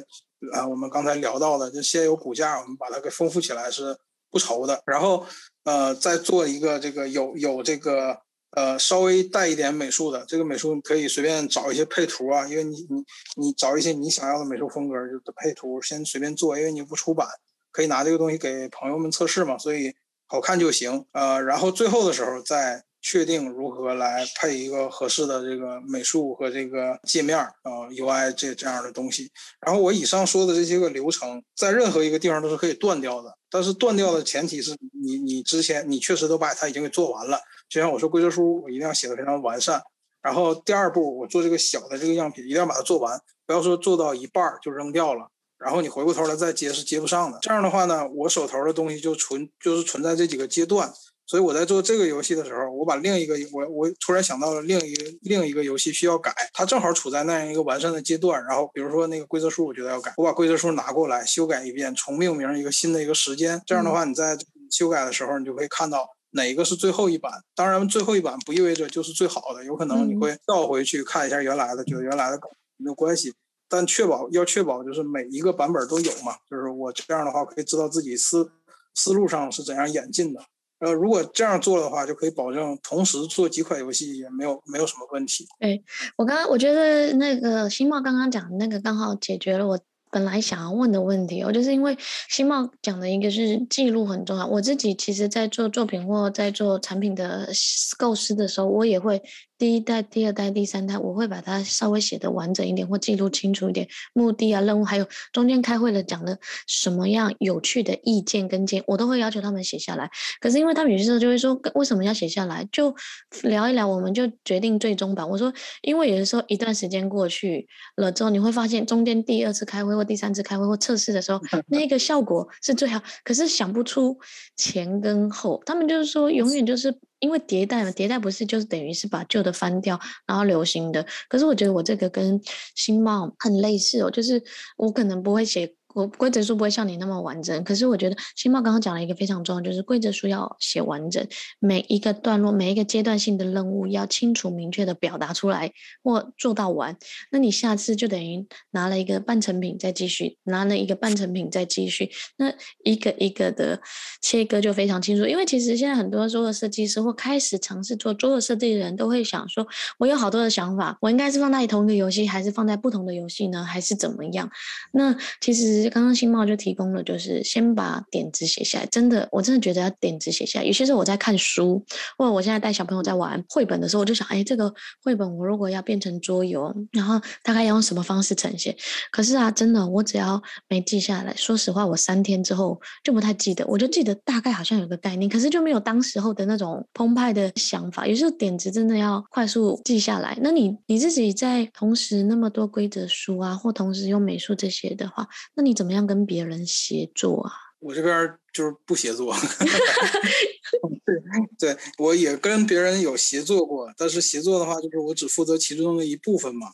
[0.52, 3.96] 啊，我们刚才聊到的，就先有骨架，我们把它给丰富起来是
[4.30, 4.82] 不愁的。
[4.86, 5.24] 然后
[5.64, 8.18] 呃，再做一个这个有有这个。
[8.56, 13.04] 呃，稍微带一点美术的这个美术，你可以随便找一些配图啊，因为你你
[13.36, 17.28] 你找一些你想要的美术风格，就配图先随便做，因为你不出版，
[17.72, 19.94] 可以拿这个东西给朋友们测试嘛，所以
[20.26, 21.04] 好看就行。
[21.12, 29.30] 呃，然后最后的时候再确定如何来配一个合适的这个美术和这个界面啊，呃，UI 这这样的东西。
[29.60, 37.40] 然后我以上说的这些个流程，在任何一个地方都是可以断掉的，但是断掉的前提是你你之前你确实都把它已经给做完了。
[37.68, 39.80] 就像我说规则书，我一定要写得非常完善。
[40.20, 45.30] 然后第二步，我做这个小的这个样品，一定要把它做完，不要说做到一半就扔掉了。
[45.60, 47.38] 然后你回过头来再接是接不上的。
[47.42, 50.92] 这样的话呢，我手头的东西就存就是存在这几个阶段。
[51.26, 58.44] 所以我在做这个游戏的时候，我把另一个我我突然想到了另一个另一个游戏需要改，它正好处在那样一个完善的阶段。
[58.46, 63.62] 然后比如说那个规则书，我觉得要改，我把规则书拿过来修改一遍，重命名一个新的一个时间。
[63.64, 64.36] 这样的话，你在
[64.70, 66.08] 修改的时候，你就可以看到。
[66.32, 67.32] 哪一个是最后一版？
[67.56, 72.38] 当然，最后一版不意味着就是最好的，有可能你会倒回去看一下原来的，觉得原来的
[72.76, 73.34] 没有关系。
[73.70, 78.50] 但确保要确保就是每一个版本都有嘛，就是我这样的话可以知道自己思
[78.94, 80.42] 思路上是怎样演进的。
[80.80, 85.46] 呃，如果这样做的话，就可以保证同时做几款游戏也没有没有什么问题。
[85.58, 85.82] 对，
[86.16, 89.80] 我刚刚我觉得那个新茂刚刚讲的那个刚好解决了我。
[90.12, 91.96] 本来想要问的问题，我就是因为
[92.28, 94.44] 新茂讲的一个是记录很重要。
[94.44, 97.48] 我自己其实，在做作品或在做产品的
[97.96, 99.22] 构思的时候，我也会。
[99.60, 110.10] 第一代、第二代、第三代，我会把它稍微写得完整一点，或记录清楚一点，目的啊、任务，还有中间开会的讲的什么样有趣的意见跟建议，我都会要求他们写下来。
[110.40, 112.66] 可是因为他们有些时候就会说，为什么要写下来？
[112.72, 112.94] 就
[113.42, 115.28] 聊一聊，我们就决定最终版。
[115.28, 124.16] 我说，因为有的时候一段时间过去了之后，你会发现中间第二次开会或第三次开会或测试的时候， 那个效果是最好，可是想不出
[124.56, 125.62] 前跟后。
[125.66, 126.98] 他们就是说，永远就是。
[127.20, 131.06] 因为迭代嘛，迭代不是就是等于是把旧的翻掉，然后流行的。
[131.28, 132.40] 可是我觉得我这个跟
[132.74, 134.42] 新茂很类似哦，就是
[134.76, 135.74] 我可能不会写。
[135.94, 141.26] 我规则书不会像你那么完整，可是我觉得新茂刚刚讲了一个非常重要，就是规则书要写完整，
[141.58, 145.72] 每一个段落、每一个阶段性的任务要清楚明确的表达出来
[146.04, 146.96] 或做到完。
[147.32, 152.52] 那你下次就等于拿了一个半成品再继续，拿了一个半成品再继续，那
[152.84, 153.80] 一个一个的
[154.22, 155.26] 切割就非常清楚。
[155.26, 159.66] 因为其实现在很多桌游设计师或开始尝试做桌游设计的人都会想说，
[159.98, 163.64] 我有好多的想法，我应该是放在同一个游戏，还是放在不同的游戏呢？
[163.64, 164.48] 还是怎么样？
[164.92, 165.79] 那其实。
[165.80, 168.86] 其实刚刚新茂就提供了，就是先把点子写下来。
[168.92, 170.66] 真的，我真的觉得要点子写下来。
[170.66, 171.82] 有些时候我在看书，
[172.18, 174.70] 或者我现在带小朋友在玩绘本的时候，我就想，哎，这个
[175.02, 178.76] 绘本我如果要变成桌游，然后大概要用什么方式呈现？
[179.10, 183.66] 可是啊，真的，我只要没记下来，说实话，我三天之后就不太记得。
[183.66, 188.06] 我就记得大概好像有个概念，可是就没有当时候的那种澎湃的想法。
[188.06, 190.36] 有时候点子真的要快速记下来。
[190.42, 195.69] 那你你自己在同时那么多规则书啊，或同时用美术这些的话，那你。
[195.70, 197.52] 你怎么样跟别人协作啊？
[197.78, 199.32] 我这边就是不协作。
[201.06, 206.66] 对，对，我也跟别人有协作过，但是协作的话，就是我只负责其中的一部分嘛。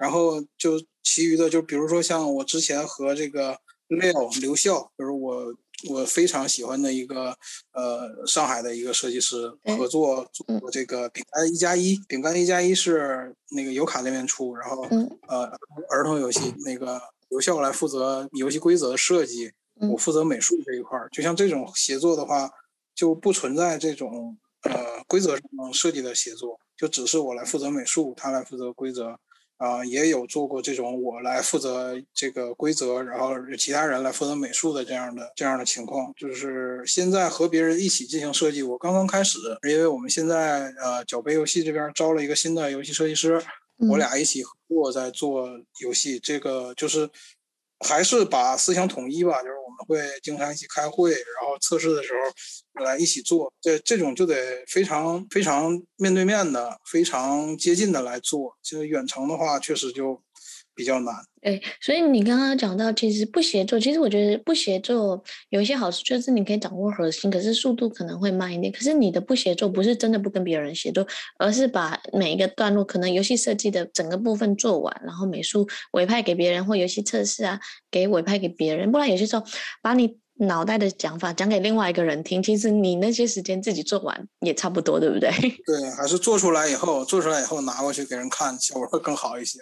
[0.00, 5.52] 然后就其余的，就比如说像我之前和这个 Leo 刘笑，就是我
[5.88, 7.36] 我非常喜欢的一个
[7.72, 14.86] 呃上海的一个设计师合作做这个饼干一加一，饼干一加一是那个油卡那边出，然后
[15.26, 15.50] 呃
[15.90, 17.02] 儿童游戏那个。
[17.34, 19.50] 由校来负责游戏规则的设计，
[19.90, 21.08] 我负责美术这一块儿。
[21.10, 22.48] 就像这种协作的话，
[22.94, 25.42] 就不存在这种呃规则上
[25.72, 29.18] 设计的协作，就只是我来负责美术，他来负责规则。
[29.56, 36.12] 啊、呃，也有做过这种我来负责这个规则，然后其他人来负责美术的这样的这样的情况。
[36.16, 43.40] 就是现在和别人一起进行设计，我刚刚开始，因为我们现在呃角杯游戏这边招了一个新的游戏设计师。
[43.78, 45.48] 我俩一起合作在做
[45.80, 47.08] 游戏，这个就是
[47.80, 53.52] 还是把思想统一吧，就是我们会经常一起开会，然后测试的时候来一起做。
[53.60, 58.56] 这这种就得非常非常面对面的，非常接近的来做。
[58.62, 60.20] 其实远程的话，确实就
[60.74, 61.14] 比较难。
[61.42, 68.72] 哎，所以你刚刚讲到，其实不协作，其实我觉得不协作有一些好处，就是你可以掌握核心，可是速度可能会慢一点。
[68.72, 71.06] 可是你的不协作不是真的不跟别人协作，
[71.38, 77.60] 而是把每一个段落，可能游戏设计的整个部分做完，然后美术委派给别人，或游戏测试啊
[77.90, 78.90] 给委派给别人。
[78.90, 79.44] 不然有些时候
[79.82, 85.30] 把你脑袋的讲法讲给另外一个人听，其实你那些时间自己做完也差不多，对不对？
[85.66, 89.60] 对，还是做出来以后，做出来以后拿过去给人看，效果会更好一些。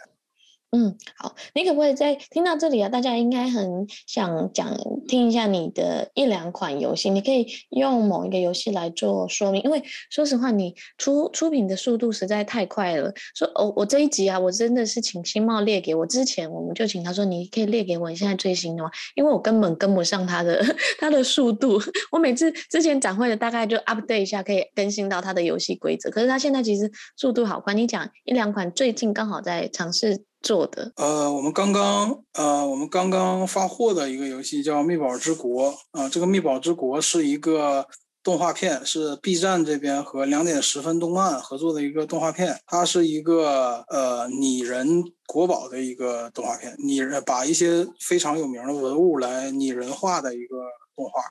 [0.74, 2.88] 嗯，好，你可不可以在听到这里啊？
[2.88, 4.74] 大家应该很想讲
[5.06, 13.12] 听一下你的一两款游戏，你可以用某一个游戏来做说明，因为说实话，你出出品的速度实在太快了。
[13.34, 18.90] 说哦，我这一集啊，我真的是请新茂列给我之前，我们就请他说，你可以列给我你现在最新的吗？
[19.14, 20.64] 因为我根本跟不上他的
[20.98, 21.78] 他的速度。
[22.10, 27.74] 我每次之前展会的大概就 update 一下，可以更新到他的游戏规则，可是他现在其实速度好快。
[27.74, 30.24] 你讲一两款最近刚好在尝试。
[30.42, 37.86] 做的呃，我们刚刚呃，我们刚刚发货的一个游戏叫《密宝之国》啊、这个《密宝之国》是一个
[38.22, 42.60] 动画片，是 B 站这边和两点十分动漫合作的一个动画片。
[42.66, 50.56] 它是一个呃拟人国宝的一个动画片，拟人把一些非常有名的文物来拟人化的一个
[50.94, 51.22] 动画。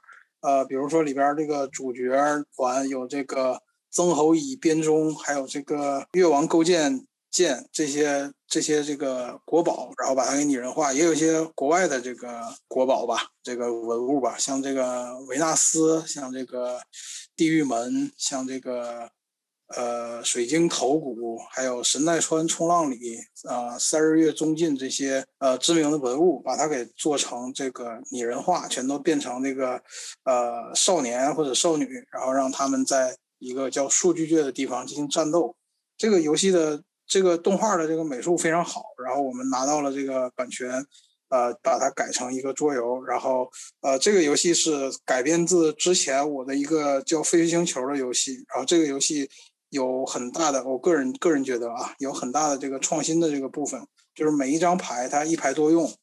[0.41, 2.09] 呃，比如说里边这个主角
[2.55, 7.05] 团有这个曾侯乙编钟，还有这个越王勾践。
[7.31, 16.81] 剑这些这些这个国宝，然后把它给拟人化，也有一些国外的这个国宝吧，这个文物吧，像这个维纳斯，像这个
[17.33, 19.09] 地狱门，像这个
[19.67, 23.15] 呃水晶头骨，还有神奈川冲浪里
[23.47, 29.81] 啊、呃、三日月宗近这些呃知名的文物，把它给做成这个拟人化，全都变成那个
[30.25, 35.55] 呃少年或者少女，然后让他们在一个叫数据界的地方进行战斗。
[35.97, 36.83] 这个游戏的。
[37.11, 40.71] 这个动画的这个美术非常好，然后我们拿到了这个版权，
[41.27, 43.51] 呃，把它改成一个桌游，然后
[43.81, 49.29] 呃，这个游戏是改编自之前我的一个叫《飞飞星球》的游戏，然后这个游戏
[49.71, 53.85] 有很大的，我个人个人觉得啊，有很大的这个创新的这个部分，
[54.15, 55.93] 就是每一张牌它一牌多用，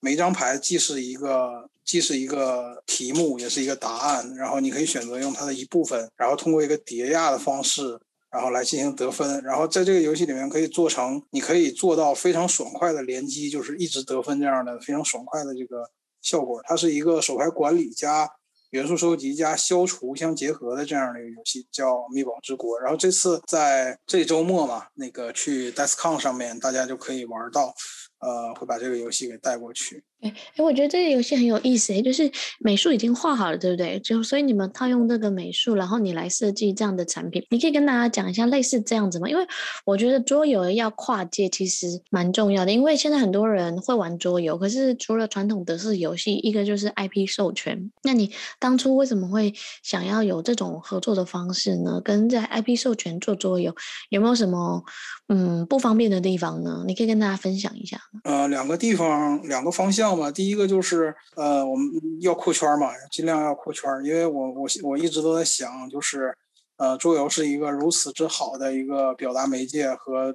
[0.00, 7.98] 每一张牌既是一个既是一个题目，也是一个答案，然后你可以选择用它的一部分，然后通过一个叠压的方式。
[8.30, 16.60] 然后来进行得分，然后在这个游戏里面可以做成，你可以做到非常爽快的连击，就是一直得分这样的非常爽快的这个效果。
[16.64, 18.28] 它是一个手牌管理加
[18.70, 22.76] 元素收集加消除相结合的这样的一个游戏，叫《秘宝之国》。
[22.82, 27.74] 然后这次在这周末嘛，那个去 DESCON 上面，大家就可以玩到。
[28.20, 30.02] 呃，会把这个游戏给带过去。
[30.20, 33.98] 哎哎，我觉得这个游戏很有意思，就是美术已经画好了，对不对？
[34.00, 39.28] 就所以你们套用这个美术，然后你来设计这样的产品，你可以跟大家讲一下类似这样子吗？
[39.28, 39.46] 因为
[39.84, 47.90] 我觉得桌游要跨界其实蛮重要的，因为现在很多人会玩桌游，可是除了传统德式游戏，一个就是 IP 授权。
[48.02, 52.00] 那你当初为什么会想要有这种合作的方式呢？
[52.04, 53.74] 跟在 IP 授权做桌游
[54.08, 54.82] 有没有什么
[55.28, 56.84] 嗯不方便的地方呢？
[56.86, 58.00] 你可以跟大家分享一下。
[58.24, 60.30] 呃，两个地方，两个方向吧。
[60.30, 61.90] 第一个就是，呃，我们
[62.20, 66.36] 要扩圈嘛，尽量要扩圈，因为我我我一直都在想，就是，
[66.76, 70.34] 呃，桌游是一个如此之好的一个表达媒介和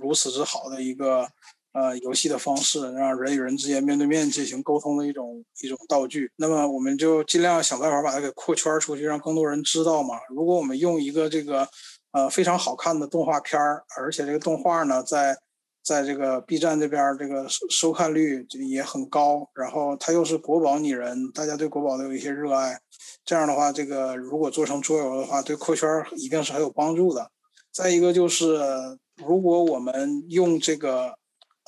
[0.00, 1.28] 如此之好的一个
[1.72, 6.30] 呃游戏的方式，让人与人之间面对面进行沟通的一种一种道具。
[6.36, 10.16] 那么我们就尽量想办法把它给扩圈出去，让更多人知道嘛。
[10.28, 11.68] 如果我们用一个这个
[12.12, 15.36] 呃非常好看的动画片儿，而且这个动画呢在。
[15.84, 22.80] 在这个 B 站这边，这个收收看率也很高，然后他又是国宝拟人，大家对国宝都有一些热爱。
[23.22, 27.30] 这样的话，这个如果做成桌游的话，对扩圈一定是很有帮助的。
[27.70, 28.58] 再一个就是，
[29.16, 31.14] 如果我们用这个，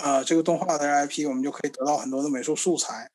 [0.02, 3.10] 呃，这个动画的 IP，我们就可以得到很多的美术素材，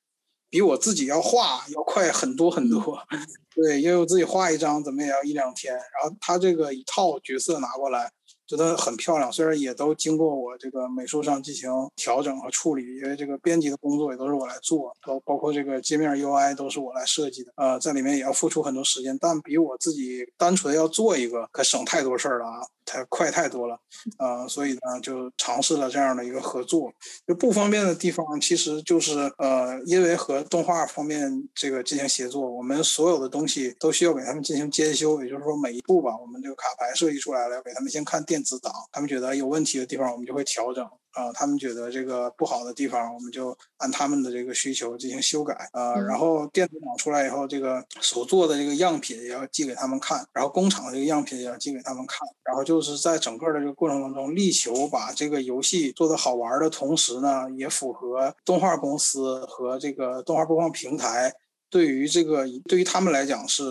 [0.52, 2.99] 比我自己要画要快很多很多。
[3.56, 8.12] 对，因为我自己画一张怎么也要一两天，然后他这个一套角色拿过来。
[8.52, 23.80] 觉得很漂亮，虽然也都经过我这个美术上进行调整和处理，因为这个编辑的工作也都是我来做，包包括这个界面 UI 都是我来设计的，呃，在里面也要付出很多时间，但比我自己单纯要做一个可省太多事儿了啊，太快太多了，
[24.20, 26.91] 呃，所以呢就尝试了这样的一个合作。
[27.26, 38.41] 就不方便的地方其实就是呃，因为和动画方面这个进行协作，我们所有的东西都需要给他们进行监修，也就是说每一步吧，我们这个卡牌设计出来了，要给他们先看电。
[38.44, 40.88] 子档，他们觉得有问题的地方，我们就会调整。
[41.14, 45.54] 啊、呃，他们觉得这个不好的地方，我们就按他们的这个需求进行修改。
[45.74, 52.26] 啊、呃，然后电子档出来以后，这个所做的这个样品也要寄给他们看，然后工厂的这个样品也要寄给他们看。
[52.46, 61.34] 然后就是在整个的这个过程当中，力求把这个游戏做得好玩的同时呢，也符合动画公司和这个动画播放平台
[61.70, 63.64] 对于这个对于他们来讲是。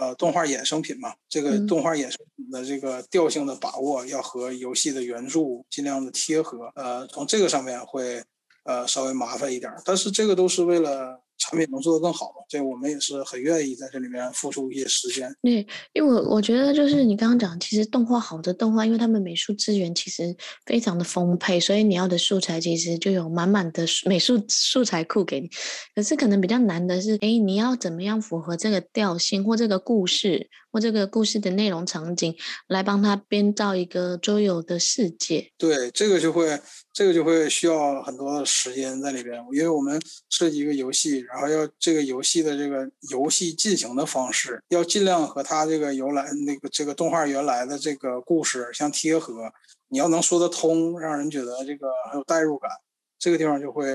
[0.00, 5.40] 呃，动画衍生品嘛，这个动画衍生品的这个调性的把握要和游戏的原著
[5.70, 6.72] 尽量的贴合。
[6.74, 8.22] 呃，从这个上面会
[8.64, 15.34] 呃稍微麻烦一点，但是这个都是为了产品能做得更好，这我们也是很愿意在这里面付出一些时间。
[15.42, 20.36] 对，因为我我觉得就是你刚刚讲，其实动画好的动画，因为他们美术资源其实
[20.66, 25.48] 非常的丰沛，所以你要的素材其实就有满满的美术素材库给你。
[25.94, 32.34] 可是可能比较难的是，哎，你要怎么样符合这个调性或这个故事或这个故事的内容场景，
[32.68, 35.50] 来帮他编造一个周游的世界？
[35.58, 36.60] 对，这个就会。
[36.92, 49.50] 这个就会需要很多的时间在里边，因为我们设计一个游戏，然后要这个游戏的这个游戏进行的方式，要尽量和它这个由来那个这个动画原来的这个故事相贴合。
[49.88, 52.70] 你要能说得通，让人觉得这个很有代入感，
[53.18, 53.86] 这个地方就会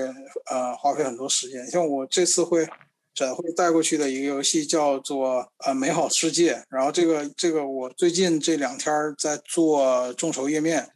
[0.50, 1.64] 呃花费很多时间。
[1.70, 2.66] 像我这次会
[3.14, 10.88] 展会带过去的一个游戏叫做呃美好世界，然后这个这个我最近这两天在做众筹页面。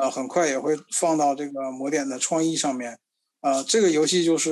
[0.00, 2.98] 呃，很快也会放到这个魔点的创意上面。
[3.40, 4.50] 呃，这个游戏就是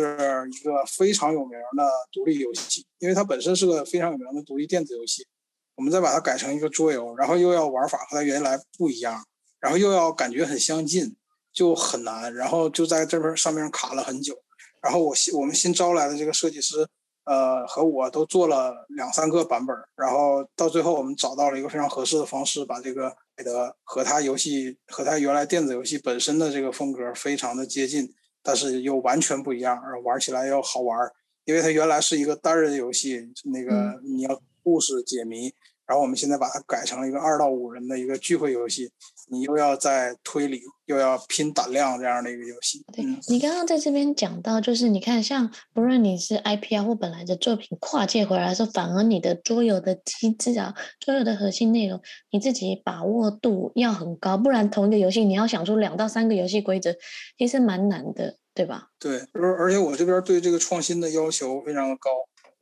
[0.52, 5.26] 一个非常有名的独立游戏，因为它本身是个非常有名的独立电子游戏。
[5.74, 9.22] 我们再把它改成一个桌游，然后又要玩法和它原来不一样，
[9.60, 11.14] 然后又要感觉很相近，
[11.52, 12.32] 就很难。
[12.34, 14.34] 然后就在这边上面卡了很久。
[14.80, 16.86] 然后我新我们新招来的这个设计师，
[17.26, 23.14] 呃，和我都做了两三个版本，然后到最后我们找到了一个非常合适的方式，把这个。
[23.44, 28.08] 的和他游戏和他原来电子游戏本身的这个风格非常的接近，
[28.42, 30.98] 但是又完全不一样，而玩起来又好玩，
[31.44, 35.52] 因为它原来是一个单人游戏，那个你要故事解谜。
[35.86, 38.90] 然后我们现在把它改成了一个二到五人的一个聚会游戏，
[39.28, 42.84] 你又要在推理，又要拼胆量这样的一个游戏。
[42.92, 56.94] 对，你刚刚在这边讲到，就是你看，像不论你是 IP 啊或本来的作品跨界回来的时候，反而你的桌游的机制啊，桌游的核心内容，你自己把握度要很高，不然同一个游戏你要想出两到三个游戏规则，
[57.38, 58.88] 其实蛮难的，对吧？
[58.98, 62.10] 对，而而且我这边对这个创新的要求非常的高。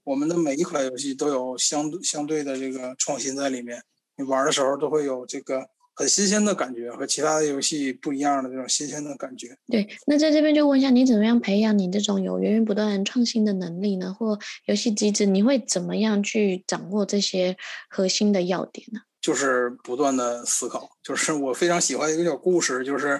[0.04, 3.82] 我们的每一款游戏都有相相对的这个创新在里面，
[4.16, 9.56] 你玩的时候都会有这个很新鲜的感觉，和其他的游戏不一样的这种新鲜的感觉。
[9.68, 14.12] 对，那在这边就问一下，你怎么样培养你这种有源源不断创新的能力呢？
[14.12, 17.56] 或游戏机制，你会怎么样去掌握这些
[17.88, 19.00] 核心的要点呢？
[19.22, 23.18] 就是不断的思考，就是我非常喜欢一个小故事，就是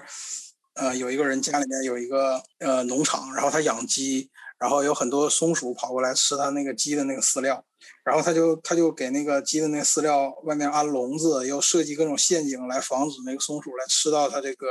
[0.75, 4.29] 呃，有一个人家里面有一个呃农场，然后他养鸡。
[4.57, 7.63] 然后有很多松鼠跑过来吃他那个鸡的那个饲料，
[8.05, 14.67] 然后他就他就给那个鸡的那个饲料外面安笼子，又设计各种陷阱来防止那个松鼠来吃到他这个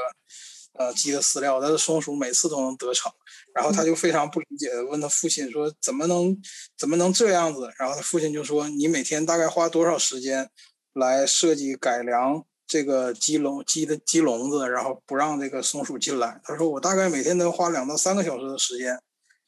[0.78, 3.12] 呃鸡的饲料，但是松鼠每次都能得逞，
[3.54, 6.34] 然后他就非常不理解的问他父亲说怎么能
[6.78, 7.70] 怎么能这样子？
[7.78, 10.48] 然后他父亲就说你每天大概花多少时间
[10.94, 16.40] 来设计改良这个鸡笼鸡的鸡笼子，然后不让这个松鼠进来？
[16.42, 18.98] 他说我大概每天能花两到三个小时的时间。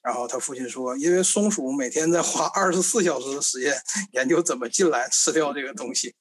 [0.06, 3.74] 然后他父亲说：“因为松鼠每天在花二十四小时的时间
[4.12, 6.14] 研究怎么进来吃掉这个东西，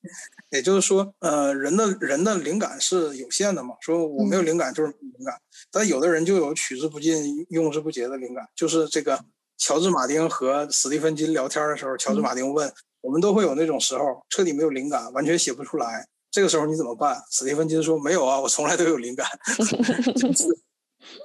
[0.49, 3.75] 也就是说，呃，人的人的灵感是有限的嘛。
[3.81, 5.39] 说我没有灵感就是灵感，
[5.71, 8.43] 但有的人就有取之不尽、用之不竭的灵感。
[8.55, 9.23] 就是这个
[9.59, 17.21] 乔治马丁和史蒂芬金聊天的时候，乔治马丁问：我们都会有那种时候，彻底没有灵感，完全写不出来，这个时候你怎么办？
[17.29, 19.27] 史蒂芬金说：没有啊，我从来都有灵感。
[20.15, 20.47] 就是”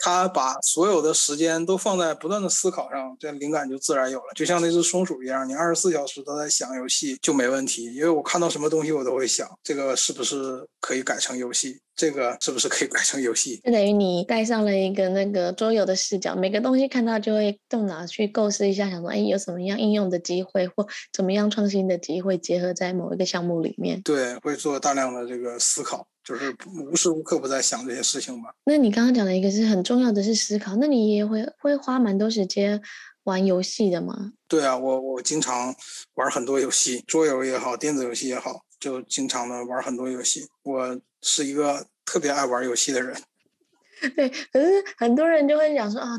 [0.00, 4.26] 他把所有的时间都放在不断的思考上，这灵感就自然有了。
[4.34, 7.94] 就像那只松鼠一样，你二十四小时都在想游戏就没问题。
[7.94, 11.78] 因为我看到什么东西，我都会想这个是不是可以改成游戏。
[11.96, 13.60] 这个是不是可以改成游戏？
[13.62, 24.00] 就等于你带上了一个那个桌游的视角，每个东西看到就会动脑去构思一下，想说，哎，有什么样应用的机会，或怎么样创新的机会，结合在某一个项目里面。
[24.00, 26.54] 对，会做大量的这个思考，就是
[26.90, 28.54] 无时无刻不在想这些事情吧。
[28.64, 32.80] 那你刚刚讲的一个是很重要的是思考，那你也会会花蛮多时间
[33.24, 34.32] 玩游戏的吗？
[34.46, 35.74] 对啊，我我经常
[36.14, 40.46] 玩很多游戏，桌游也好，电子游戏也好，就经常的玩很多游戏。
[40.62, 43.20] 我是一个特别爱玩游戏的人，
[44.14, 46.10] 对，可是很多人就会讲说啊。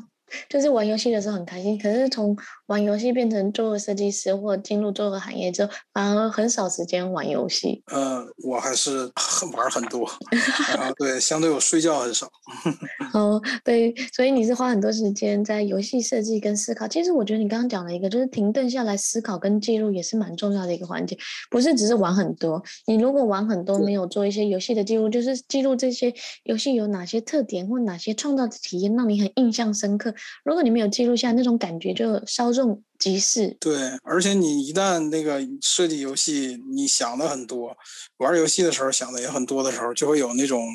[0.47, 2.34] 就是玩游戏的时候很开心，可是从
[2.72, 7.84] 玩游戏变成做设计师或进入做个行业之后，反而很少时间玩游戏。
[7.88, 12.32] 呃，我还是很玩很多，啊对，相对我睡觉很少。
[13.14, 16.88] 哦，对，所以你是花很多时间在游戏设计跟思考。
[16.88, 21.18] 其实我觉得你刚刚讲了一个，就是停顿下来思考跟记录也是蛮重要的一个环节，
[21.50, 22.64] 不是只是玩很多。
[22.88, 26.14] 你如果玩很多，没有做一些游戏的记录，就是记录这些
[26.46, 30.14] 游戏有哪些特点或哪些创造的体验让你很印象深刻。
[30.46, 33.57] 如果你没有记录下那种感觉，就稍更即逝。
[33.59, 37.76] 对，而且你一旦那个设计游戏，你想的很多，
[38.18, 40.68] 玩游戏的时候想的也很多的时候，就会有那种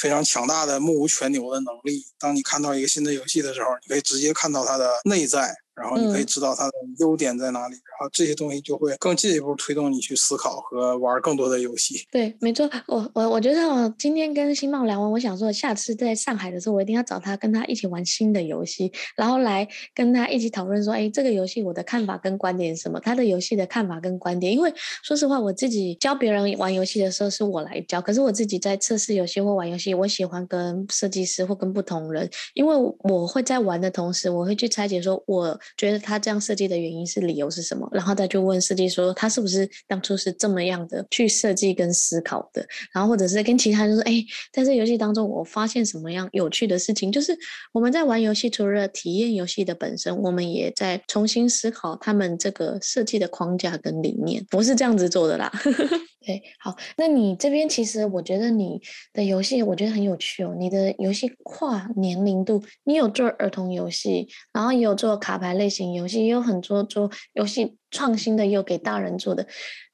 [0.00, 2.02] 非常强大的目无全牛的能力。
[2.18, 12.06] 当你看到一个新的游戏的时候，你可以直接看到它的内在，然后你可以知道它的优点在哪里，嗯、然后这些东西就会更进一步推动你去思考和玩更多的游戏。
[12.10, 23.00] 对，没错，我我我觉得我今天跟新茂聊完，我想说下次在上海的时候，我一定要找他，跟他一起玩新的游戏，然后来跟他一起讨论说，哎，这个游戏我的看法跟观点是什么？
[23.00, 24.72] 他的游戏的看法跟观点，因为
[25.02, 35.58] 说实话，我自己教别人玩游戏的时候是我来教，可是我自己在测试游戏或玩游戏，我喜欢跟设计师或跟不同人，因为我会在玩的同时，我会去拆解说我。
[35.76, 37.88] 觉得他这样设计的原因是理由是什么？
[37.92, 42.66] 然后再去问设计说他是不是当初是这么样的去设计跟思考的？
[42.92, 47.10] 然后或者是跟其他人说，哎，在这游戏当中我发现什么样有趣的事情？
[47.10, 47.36] 就是
[47.72, 54.44] 我们在玩游戏，除了体验游戏的本身，我们也在重新思考他们这个设计的框架跟理念。
[54.50, 55.52] 不是这样子做的啦。
[56.26, 58.80] 对，好，那你这边其实我觉得你
[59.12, 60.54] 的游戏我觉得很有趣哦。
[60.58, 69.46] 你的游戏跨年龄度，你有做儿童游戏，然后也有做卡牌类型游戏，也有很多做游戏创新的，也有给大人做的。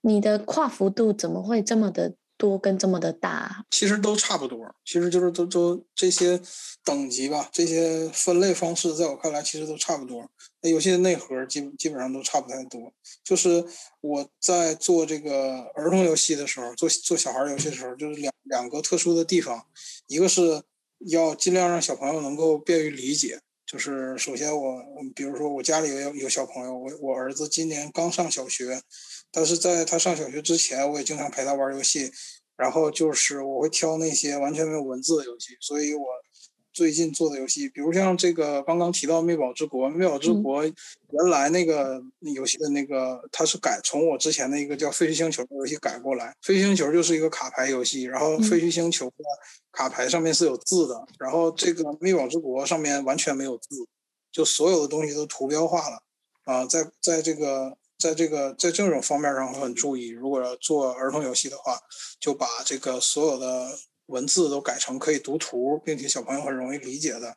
[0.03, 3.65] 你的跨幅度怎么会这么的多跟这么的大？
[3.71, 6.41] 其实都差不多，其实就是都都这些
[6.85, 10.29] 等级吧，这些分类方式，在我看来其实都差不多。
[10.63, 13.65] 那游戏的内核基基本上都差不太多，就是
[14.01, 19.67] 我在做这个儿童游戏的时候，做做小孩游戏的时候，就是两两个特殊的地方，
[20.07, 20.63] 一个是
[21.07, 24.83] 要尽量让小朋友能够便于理解，就是首先我
[25.15, 28.83] 比如说我家里有有小朋友，我我儿子今年刚上小学，
[29.31, 32.11] 但是在他上小学之前，我也经常陪他玩游戏，
[32.57, 36.05] 然后就是我会挑那些完全没有文字的游戏，所以我。
[36.81, 40.65] 最近做的游戏，比如像这个刚刚提到《灭宝之国》，《灭宝之国》
[41.11, 42.03] 原来那个
[42.35, 49.25] 游戏的那个，它是改从我之前的一个叫《废墟星球》的游戏改过来，《废墟星球》就是一个卡牌游戏，然后《废墟星球》的
[49.73, 53.87] 卡牌上面是有字的，然后这个《灭宝之国》上面完全没有字，
[54.33, 56.03] 就所有的东西都图标化了
[56.47, 61.79] 啊，在在这个在这个在这种方面上会很注意，如果要做儿童游戏的话，
[62.19, 63.69] 就把这个所有的。
[64.11, 67.35] 文字都改成可以读图，并且小朋友很容易理解的。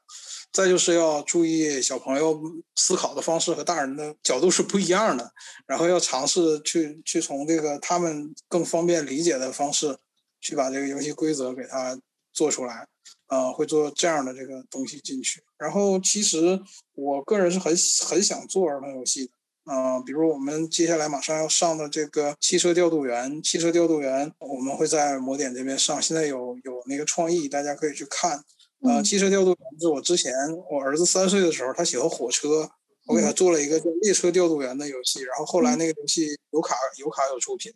[0.52, 2.40] 再就是要注意小朋友
[2.76, 5.32] 思考的方式和大人的角度是不一样的，
[5.66, 9.98] 然后要尝试去去从这个他们更方便理解的方式，
[10.42, 11.98] 去把这个游戏规则给他
[12.34, 12.88] 做出来。
[13.28, 15.42] 呃，会做这样的这个东西进去。
[15.58, 16.60] 然后其实
[16.94, 19.33] 我个人是很很想做儿童游戏的。
[19.66, 28.44] 嗯、呃，比如我们接下来马上要上的这个汽车调度员，汽车调度员我们会在魔点这边上，现在有有那个创意，大家可以去看。
[28.82, 30.34] 呃，汽车调度员是我之前
[30.70, 32.70] 我儿子三岁的时候，他喜欢火车，
[33.08, 37.74] 我给他做了一个叫列车调度员的游戏，然后后来那个游戏有卡有卡有出品。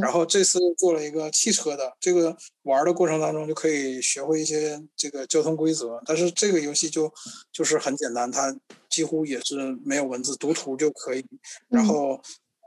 [0.00, 6.00] 然后这次做了一个汽车的，这个玩的过程当中就可以学会一些这个交通规则。
[6.04, 7.10] 但是这个游戏就
[7.50, 8.54] 就是很简单，它
[8.90, 11.24] 几乎也是没有文字，读图就可以。
[11.68, 12.20] 然后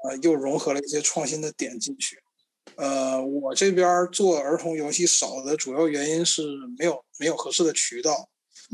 [0.04, 2.18] 呃又融合了一些创新的点进去。
[2.76, 6.42] 呃，我这边做儿童游戏少的主要原因是
[6.80, 8.28] 没有没有合适的渠道。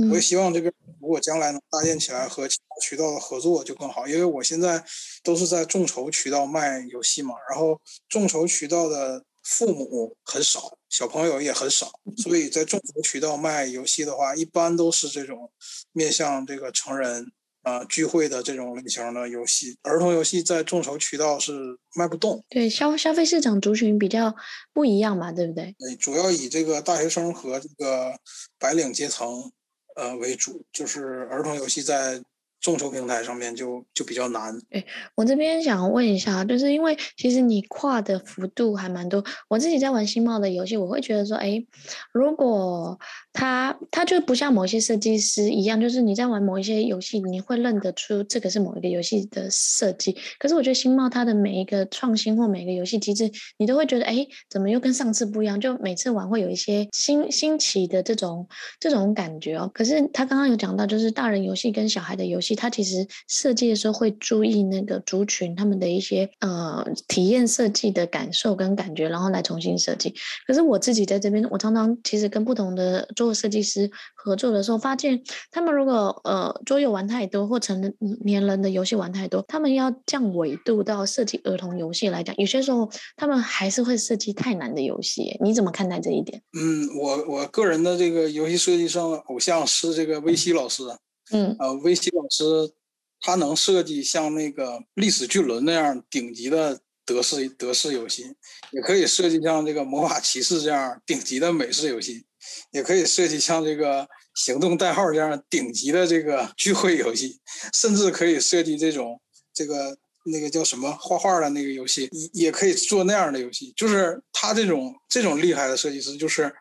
[0.08, 4.82] 我也希望这边如果将来能搭建起来和其他渠道的合作就更好，因为我现在
[5.24, 15.52] 都是在众筹渠道卖游戏嘛，然后众筹渠道的父母很少，小朋友也很少，所以在众筹渠道卖游戏的话，一般都是这种
[15.91, 17.30] 面向这个成人
[17.64, 22.41] 啊、呃、聚会的这种类型的游戏，儿童游戏在众筹渠道是卖不动。
[22.50, 24.34] 对，消消费市场族群比较
[24.72, 25.76] 不一样嘛，对不对？
[25.78, 28.18] 对，主要以这个大学生和这个
[28.58, 29.52] 白领阶层。
[29.95, 30.65] 呃，为主。
[30.71, 32.21] 就是儿童游戏在
[32.62, 34.53] 众筹平台上面就就比较难。
[34.72, 34.84] 哎，
[35.16, 39.24] 我这边想问一下，就是因为其实你跨的幅度还蛮多。
[39.47, 41.64] 我自己在玩新茂的游戏，我会觉得说，哎，
[42.12, 42.99] 如果
[43.32, 50.18] 他他就不像某些设计师一样，就是你在玩某一些游戏，你会认得出这个是某一个游戏的设计。
[50.38, 55.60] 可是我觉得新茂它的每一个创新或每一个游戏机制，你都会觉得，哎，怎么又跟上次不一样？
[55.62, 58.45] 就每次玩会有一些新新奇的这种
[58.82, 59.72] 这种感觉哦。
[59.74, 62.49] 可是他刚刚有讲到，就是大人游戏跟小孩的游戏。
[62.56, 70.14] 他其实设计的时候会注意那个族群他们的一些呃体验设计的感受跟感觉，然后来重新设计。
[70.45, 75.22] 可是我自己在这边，我常常其实跟不同的桌游设计师合作的时候，发现
[75.52, 77.93] 他们如果呃桌游玩太多或成
[78.24, 85.38] 年人的游戏玩太多，他们要降维度到设计儿童游戏来讲，有些时候他们还是会设计太难的游戏。
[85.41, 86.41] 你怎么看待这一点？
[86.60, 90.84] 嗯，我我个人的这个游戏设计上偶像是这个薇希老师。
[91.32, 92.73] 嗯，呃，薇希老师，
[93.21, 98.36] 他能设计像那个历史巨轮那样顶级的德式德式游戏，
[98.71, 102.25] 也可以设计像这个魔法骑士这样顶级的美式游戏，
[102.71, 107.39] 也可以设计像这个行动代号这样顶级的这个聚会游戏，
[107.73, 109.19] 甚至可以设计这种
[109.53, 113.73] 这个那个叫什么画画的那个游戏，也也可以做那样的游戏。
[113.75, 116.53] 就是他这种这种厉害的设计师，就是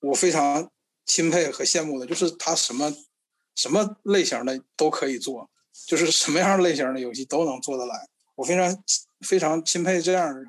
[0.00, 0.68] 我非常
[1.06, 2.92] 钦佩和羡慕的，就是他什么
[3.54, 5.48] 什么类型的都可以做，
[5.86, 8.08] 就是什么样类型的游戏都能做得来。
[8.34, 8.82] 我非常
[9.20, 10.46] 非常钦佩这样的人。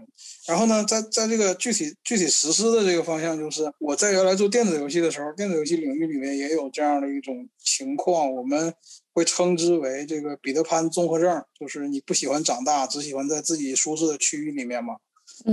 [0.48, 8.74] 然后呢，在在这个具体具体实施的这个方向，就是我在原来做电子游戏的时候，电子游戏领域里面也有这样的一种情况，我们
[9.12, 14.96] 会称之为这个彼得潘综合症，就是你不喜欢长大，只喜欢在自己舒适的区域里面嘛。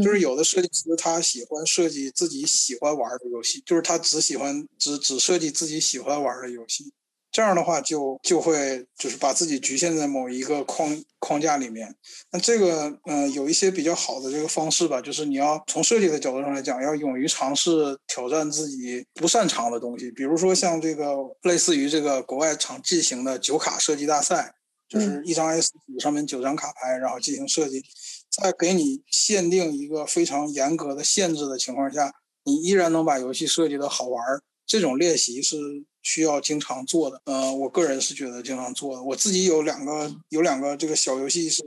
[0.03, 6.93] 就是有的设计师他喜欢设计自己喜欢玩的游戏，就是他只喜欢只只设计自己喜欢玩的游戏。
[7.33, 11.95] 这样的话就就会就是把自己局限在某一个框框架里面。
[12.33, 17.71] 那这个嗯、呃，有一些比较好的这个方式吧，就是你要从设计的角度上来讲，要勇于尝试
[18.09, 20.11] 挑战自己不擅长的东西。
[20.11, 24.53] 比如说像这个类似于这个国外常进行的九卡设计大赛，
[24.89, 27.81] 就是一张 S 纸上面九张卡牌，然后进行设计，
[28.29, 32.13] 在给你限定一个非常严格的限制的情况下，
[32.43, 34.43] 你依然能把游戏设计的好玩儿。
[34.67, 35.57] 这种练习是。
[36.03, 39.03] 需要经常做的，呃，我个人是觉得经常做的。
[39.03, 41.63] 我自己有两个，有两个这个小游戏是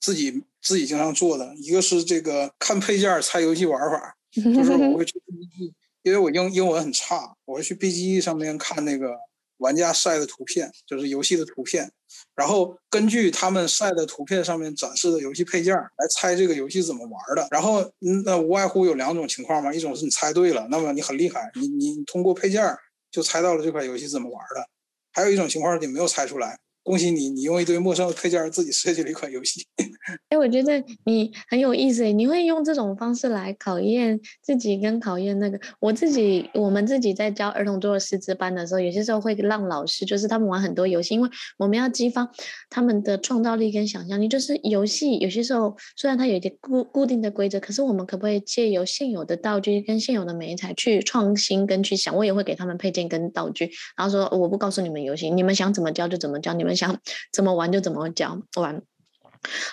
[0.00, 1.54] 自己自己经常做的。
[1.56, 9.14] 一个是这个看配件猜游戏玩法， 就是我会去 BGG，因为我英英文很差，我会去 BGE 上面看那个
[9.58, 11.90] 玩家晒的图片，就是游戏的图片，
[12.34, 17.46] 然后根据他们晒的图片上面展示的游戏配件来猜这个游戏怎么玩的。
[17.50, 17.84] 然后
[18.24, 22.64] 那无外乎有两种情况嘛，一种是你猜对了，那么你很厉害，你你通过配件。
[23.10, 24.68] 就猜到了这款游戏怎么玩的，
[25.12, 26.58] 还有一种情况你没有猜出来。
[26.88, 29.66] 恭喜你，你用一堆陌生的配件自己设计了一款游戏。
[30.30, 35.60] 哎，我觉得你很有意思诶，你会用这种方式来考验自己跟考验那个。
[35.80, 41.28] 我自己，我们自己在教儿童桌的师资班的时候，有些时候会让老师，就是他们玩很多游戏，因为
[41.58, 42.26] 我们要激发
[42.70, 44.26] 他们的创造力跟想象力。
[44.26, 52.16] 就是游戏有些时候虽然它有一点固固定的规则，可是我们可不可以借由现有的道具跟现有的媒材去创新跟去想？
[52.16, 56.77] 我也会给他们配件跟道具，然后说我不告诉你们游戏，你们想怎么教就怎么教，你们。
[56.78, 56.98] 想
[57.32, 58.80] 怎么玩就怎么教玩，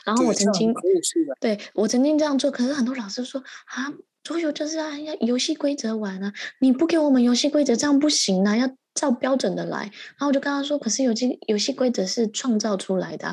[0.06, 0.74] 然后我曾经
[1.40, 3.94] 对，我曾经这样做，可是很多老师说啊，
[4.24, 8.76] 桌游就是按游戏规则玩啊，你不给我们游戏规则这样不行啊，要。
[8.96, 13.28] 照标准的来，然后我就跟他说：“可是游戏游戏规则是创造出来的。”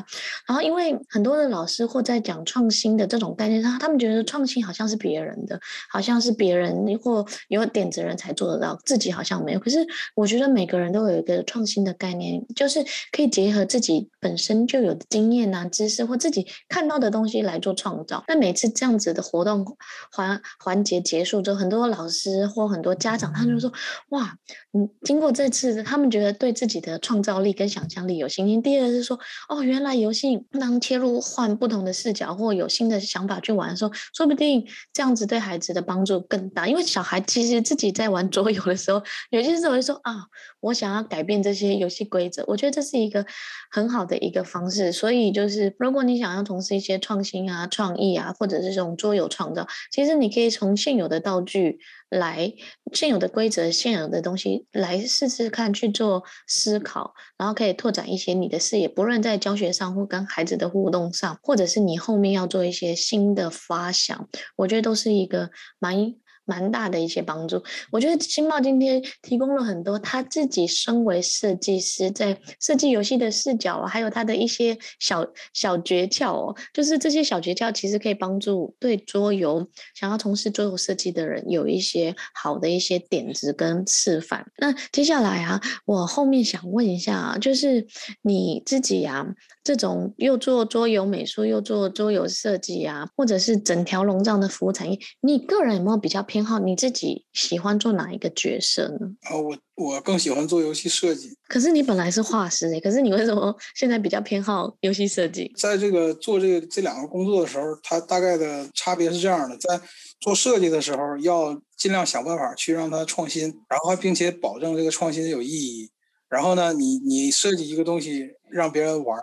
[0.45, 5.57] 然后因为很多的老师或在讲创新的这种概念上，他们觉得创新好像是别人的，
[5.89, 9.59] 好像是别人或有点子人才做得到，自己好像没有。
[9.59, 12.83] 可是我觉得每个人都有一个创新的概念，就是
[13.13, 18.21] 可以结合自己本身就有的经验啊、知识或自己看到的东西来做创造。
[18.27, 19.65] 那每次这样子的活动
[20.11, 23.71] 环环节结束之后，很多老师或很多家长他就说
[24.09, 24.35] ：“哇，
[24.73, 28.61] 嗯，经过这。”是他们觉得对自己的创造力跟想象力有信心。
[28.61, 36.67] 第二是说，哦，原来游戏能切入换不同的视角，或有新的想法去玩的时候，说不定这样子对孩子的帮助更大。
[36.67, 40.25] 因为小孩其实自己在玩桌游的时候，有些时候会说啊，
[40.59, 42.43] 我想要改变这些游戏规则。
[42.47, 43.25] 我觉得这是一个
[43.69, 44.91] 很好的一个方式。
[44.91, 51.79] 所以就是，如果你想要从事一些创新啊、创意啊，或者是这种桌游创造，其实你可以从现有的道具。
[52.13, 52.53] 来
[52.93, 65.49] 现有的规则、现有的东西来试试看去做思考，然后可以拓展一些你的视野，不论在教学上或跟孩子的互动上，或者是你后面要做一些新的发想，我觉得都是一个
[65.79, 66.15] 蛮。
[66.45, 84.45] 蛮大的一些帮助，我觉得新茂今天提供了很多他自己身为设计师在设计游戏的视角，还有他的一些小小诀窍哦，就是这些小诀窍其实可以帮助对桌游想要从事桌游设计的人有一些好的一些点子跟示范。
[84.57, 87.87] 那接下来啊，我后面想问一下啊，就是
[88.21, 89.25] 你自己啊，
[89.63, 99.07] 这种又做桌游美术又做桌游设计啊，或者是整条龙这样的服务产业，你个人有没有比较偏好你自己喜欢做哪一个角色呢？
[99.21, 101.33] 啊，我我更喜欢做游戏设计。
[101.47, 105.51] 可是你本来是画师诶，可是你为什么 现在比较偏好游戏设计？
[105.57, 109.79] 在这个做这个这两个工作的时候，它大概的差别是这样的：在
[110.19, 115.89] 做设计的时候，要尽量想办法去让它创新，然后并且保证这个创新有意义。
[116.33, 119.15] 然后呢，你你设计一个东西让别人玩，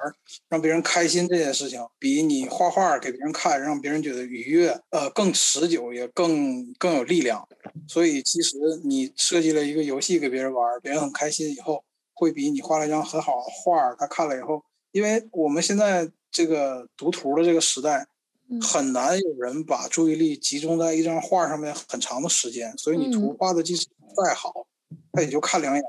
[0.48, 7.44] 让别人开心这件事情，比你画画给别人看让别人觉得愉悦，呃，更持久也更更有力量。
[7.88, 11.82] 所以其实你设计了一个游戏给别人玩，别人很开心以后，
[12.14, 18.06] 会比你画了一张很好的画，他看了以后，因为我们现在这个读图的这个时代，
[18.62, 24.64] 很难有人把注意力集中在一张画上面很长的时间，所以你图画的技术再好，
[25.11, 25.82] 他也就看两眼。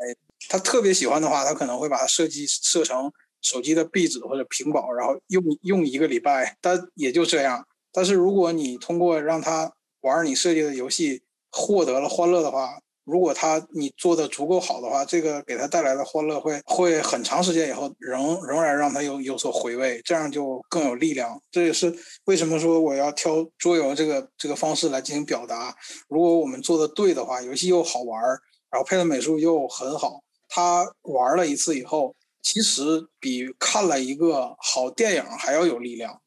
[0.52, 3.10] 他特别喜欢的话，他可能会把它设计设成
[3.42, 7.66] 手机的壁纸或者屏保，然后用用一个礼拜，但也就这样。
[7.94, 9.72] 但是如果你通过让他
[10.02, 11.22] 玩你设计的游戏
[11.52, 21.42] 获得了欢乐的话，如果他你做的足够好的话，这个给他带来的欢乐会会很长时间以后仍仍然让他有有所回味，这样就更有力量。
[21.50, 21.94] 这也是
[22.26, 25.74] 为什么说我要挑桌游这个这个方式来进行表达。
[26.10, 28.22] 如果我们做的对的话，游戏又好玩，
[28.70, 30.22] 然后配的美术又很好，
[30.54, 32.82] 他玩了一次以后，其实
[33.22, 36.22] 比看了一个好电影还要有力量。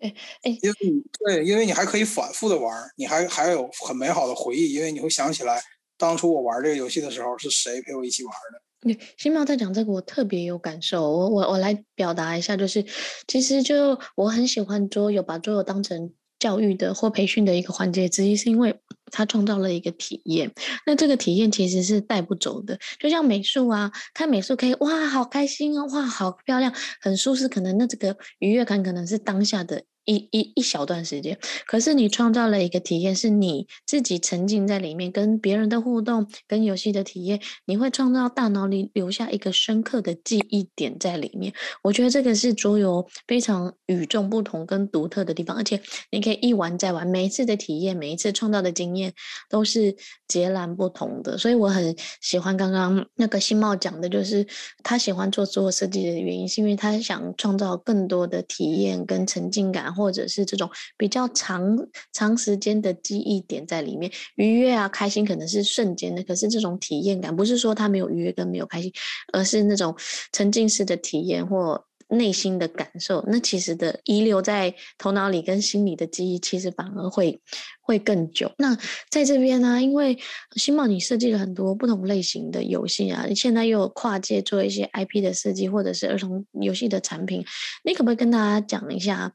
[0.00, 0.12] 哎
[0.42, 5.62] 哎，因为你对，因为你还可以反复的玩，你还还有很美好的回忆，因为你会想起来。
[5.96, 8.62] 当初我玩这个游戏的时候，是谁陪我一起玩的？
[8.80, 11.02] 对，新猫在讲这个，我特别有感受。
[11.10, 12.84] 我我我来表达一下，就是
[13.26, 20.52] 其实就我很喜欢桌游，把桌游当成教育的或培训的一个环节之一，是因为他创造了一个体验。
[20.86, 27.48] 那这个体验其实是带不走的，就像美术啊，看美术可以哇，好开心啊，哇，好漂亮，很舒适。
[27.48, 29.84] 可能那这个愉悦感可能是当下的。
[30.08, 41.52] 一一一小段时间，可是你创造了一个体验，是你自己沉浸在里面，跟别人的互动，跟游戏的体验，你会创造大脑里留下一个深刻的记忆点在里面。
[41.82, 45.78] 我觉得这个是桌游非常与众不同跟独特的地方，而且
[46.10, 49.12] 你可以一玩再玩，每一次的体验，每一次创造的经验
[49.50, 49.94] 都是
[50.26, 51.36] 截然不同的。
[51.36, 54.46] 所以我很喜欢刚刚那个新茂讲的，就是
[54.82, 59.92] 他喜欢做桌游设计的原因，是因为他想创造更多的体验跟沉浸感。
[59.98, 61.76] 或者是这种比较长
[62.12, 68.92] 长时间的记忆点在里面，愉悦啊，开心可能是瞬间的，可是这种体验感不是说他没有愉悦跟没有开心，
[69.32, 69.94] 而是那种
[70.32, 77.40] 沉浸式的体验或内心的感受，那其实的遗留在头脑里跟心里的记忆，其实反而会
[77.80, 78.50] 会更久。
[78.58, 78.76] 那
[79.10, 80.18] 在这边呢，因为
[80.56, 87.44] 新茂你设计了很多不同类型的游戏啊，你现在又有跨界做一些 IP 的设计，或者是儿童游戏的产品，
[87.84, 89.34] 你可不可以跟大家讲一下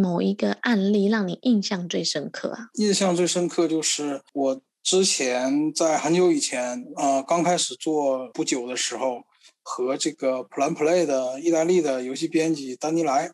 [0.00, 2.68] 某一个案例让你印象最深刻啊？
[2.74, 9.24] 印象最深刻就是我之前在很久以前，呃，刚开始做不久的时候。
[9.66, 13.32] 和这个 Plan Play 的意大利的游戏编辑丹尼莱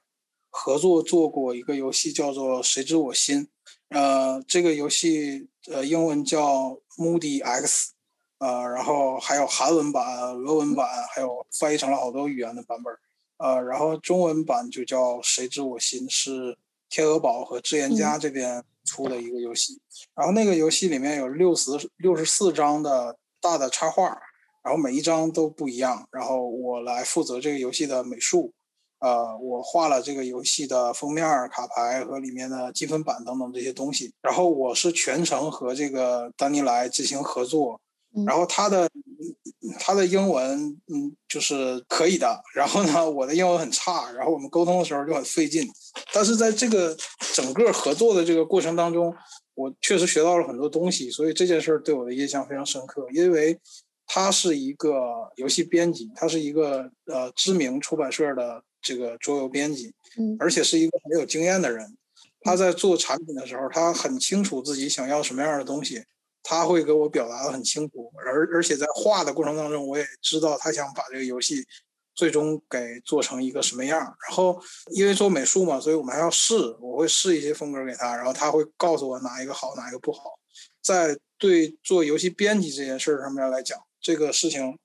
[0.48, 3.42] 合作做过一个游戏，叫做《谁知我心》。
[3.88, 7.92] 呃，这个游戏呃英文叫 Moody X，
[8.38, 12.94] 呃，然后还有韩文版、俄文版，还有翻译成了好多语言的版本。
[13.38, 16.56] 呃，然后中文版就叫《谁知我心》，是
[16.88, 19.80] 天鹅堡和智言家这边出的一个游戏。
[20.14, 24.16] 然后那个游戏里面有六十六十四张的大的插画。
[24.62, 28.52] 然后每一张都不一样，然后我来负责这个游戏的美术，
[28.98, 34.12] 呃，我画了这个游戏的封面、卡牌和里面的积分板等等这些东西。
[34.20, 37.80] 然后我是全程和这个丹尼莱进行合作，
[38.26, 38.86] 然后他的
[39.78, 40.60] 他的英文
[40.92, 45.66] 嗯就是可以的，然后呢我的英文很差，然后我们沟通的时候就很费劲。
[46.12, 46.94] 但是在这个
[47.34, 49.10] 整个合作的这个过程当中，
[49.54, 53.58] 我确实学到了很多东西，所以这件事儿对我的印象非常深刻，因为。
[54.12, 61.96] 他是一个游戏编辑，他是一个呃知名出版社的这个桌游编辑，嗯，而且是一个很有经验的人。
[62.40, 66.02] 他在做产品的时候，他很清楚自己想要什么样的东西，
[66.42, 68.10] 他会给我表达的很清楚。
[68.26, 71.64] 而而且在画的过程当中，我也知道他想把这个游戏
[72.16, 74.00] 最终给做成一个什么样。
[74.00, 80.36] 然后因为做美术嘛，所以我们还要试，我会试一些风格给他，然后他会告诉我哪一个好，哪一个不好。
[80.82, 83.78] 在对做游戏编辑这件事上面来讲。
[84.00, 84.78] 这个事情，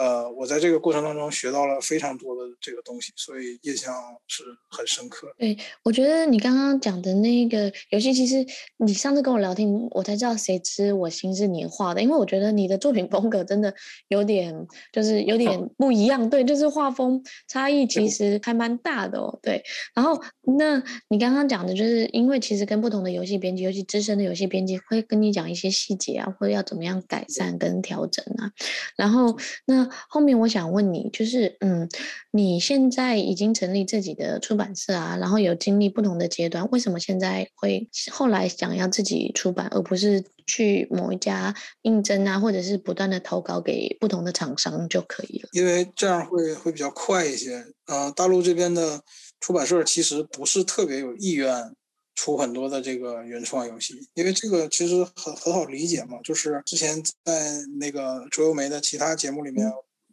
[0.00, 3.94] 呃，我在这个过程当中学到了非常多的这个东西，所以印象
[4.26, 5.30] 是很深刻。
[5.36, 8.46] 对，我觉得你刚刚讲的那个游戏，其实
[8.78, 13.74] 你上次跟我聊天，我才知道谁知我心是你画的，因为我觉得你的作品风格真的
[14.08, 16.30] 有点，就是有点 不一样。
[16.30, 19.38] 对，就是画风差异其实还蛮大的哦。
[19.42, 19.62] 对，
[19.94, 20.18] 然后
[20.56, 28.50] 那你刚刚讲的就是，因为其实跟不同的游戏编辑，尤其资深的游戏编辑，会跟你讲一些细节啊，或者要怎么样改善跟调整啊。
[28.96, 29.36] 然后，
[29.66, 31.88] 那后面我想问你，就是，嗯，
[32.30, 45.48] 你现在已经成立自己的出版社啊，然后有经历不同的阶段，为什么现在会后来想要自己出版，而不是去某一家应征啊，或者是不断的投稿给不同的厂商就可以了？
[45.52, 47.56] 因为这样会会比较快一些。
[47.86, 49.00] 嗯、呃，大陆这边的
[49.40, 51.50] 出版社其实不是特别有意愿。
[52.20, 59.66] 出很多的这个原创游戏，因为这个其实很很好理解嘛，就是之前在那个卓游媒的其他节目里面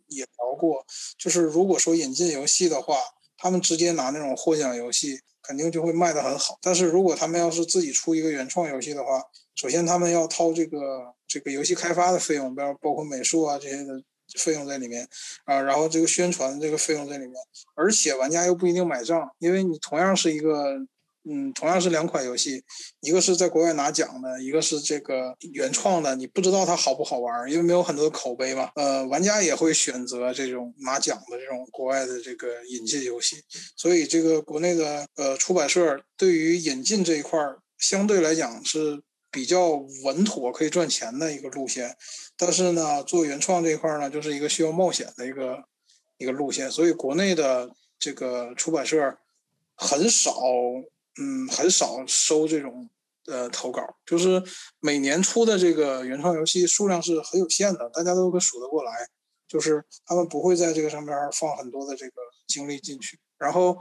[0.07, 0.85] 也聊过，
[1.17, 2.95] 就是如果说引进游戏的话，
[3.35, 6.57] 他们直接拿那种获奖游戏，肯定就会卖得很好。
[6.61, 9.21] 但是如果他们要是自己出一个原创游戏的话，
[9.55, 14.01] 首先他们要掏这个这个游戏开发的费用，包包括美术啊这些的
[14.39, 15.05] 费用在里面
[15.43, 17.33] 啊，然后这个宣传这个费用在里面，
[17.75, 20.87] 而且玩家又不一定买账，因为你同样是一个。
[21.29, 22.63] 嗯，同样是两款游戏，
[23.01, 28.71] 一个是在国外拿奖的，一个是这个原创的，你不知道它好不好玩，因为没有很多口碑嘛。
[28.75, 33.43] 呃，玩家也会选择这种拿奖的这种国外的这个引进游戏，
[33.75, 37.37] 所以这个国内的呃出版社对于引进这一块
[37.77, 39.71] 相对来讲是比较
[40.05, 41.93] 稳妥，可以赚钱的一个路线。
[42.37, 45.57] 但是呢，做原创这一块呢，就是一个需要冒险的一个
[46.19, 47.69] 一个路线，所以国内的
[47.99, 49.17] 这个出版社
[49.75, 50.31] 很少。
[51.19, 52.89] 嗯，很少收这种
[53.25, 54.41] 呃投稿，就是
[54.79, 58.91] 每年出的这个原创游戏数量是很有限的，大家都可数得过来。
[59.47, 62.13] 就是他们不会在这个上面放很多的这个
[62.47, 63.17] 精力进去。
[63.37, 63.77] 然后，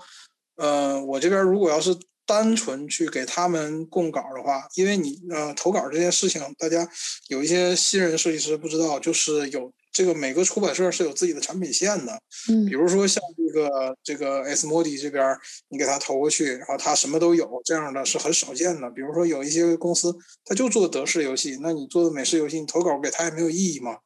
[0.57, 6.89] 呃，我这边如果要是单纯去给他们供稿的话，因为你呃投稿这件事情，大家
[7.29, 9.73] 有一些新人设计师不知道，就是有。
[9.97, 12.13] 这个每个出版社是有自己的产品线的，
[12.51, 15.25] 嗯，比如说像这个这个 Asmodee 这边，
[15.71, 18.91] 你给他投过去，然后他什么都有，这样的是很少见的。
[18.91, 23.97] 比如说有一些公司，他就做德式游戏，那你做的美式游戏，你投稿给他也没有意义嘛。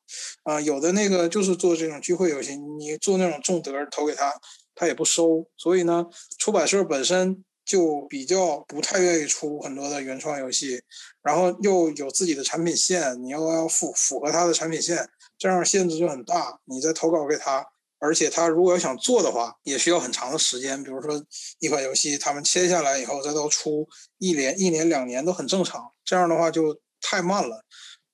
[0.45, 4.33] 啊，有的那个就是做这种聚会游戏，你做那种重德投给他，
[4.77, 5.45] 他也不收。
[5.57, 6.07] 所以呢，
[6.39, 10.81] 出版社本身就比较不太愿意出很多的原创游戏，
[11.21, 15.05] 然后又有自己的产品线，你又要符符合他的产品线。
[15.41, 17.67] 这样限制就很大，你再投稿给他，
[17.99, 20.85] 而且他如果要想做的话，也需要很长的时间。
[20.85, 21.25] 比如说
[21.61, 23.89] 一款游戏，他们签下来以后再到出
[24.19, 25.91] 一年、一年、两年都很正常。
[26.05, 27.65] 这样的话就太慢了，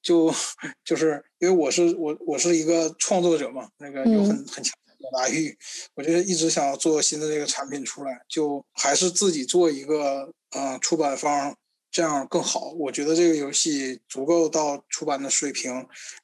[0.01, 0.33] 就
[0.87, 5.59] 就是因为我是我我是一个创作者嘛，那个有很很强的表达欲，
[5.97, 11.57] 我就一直想要做新的这个产品出来，就还是自己做一个呃出版方。
[11.97, 15.73] 这样更好，我觉得这个游戏足够到出版的水平，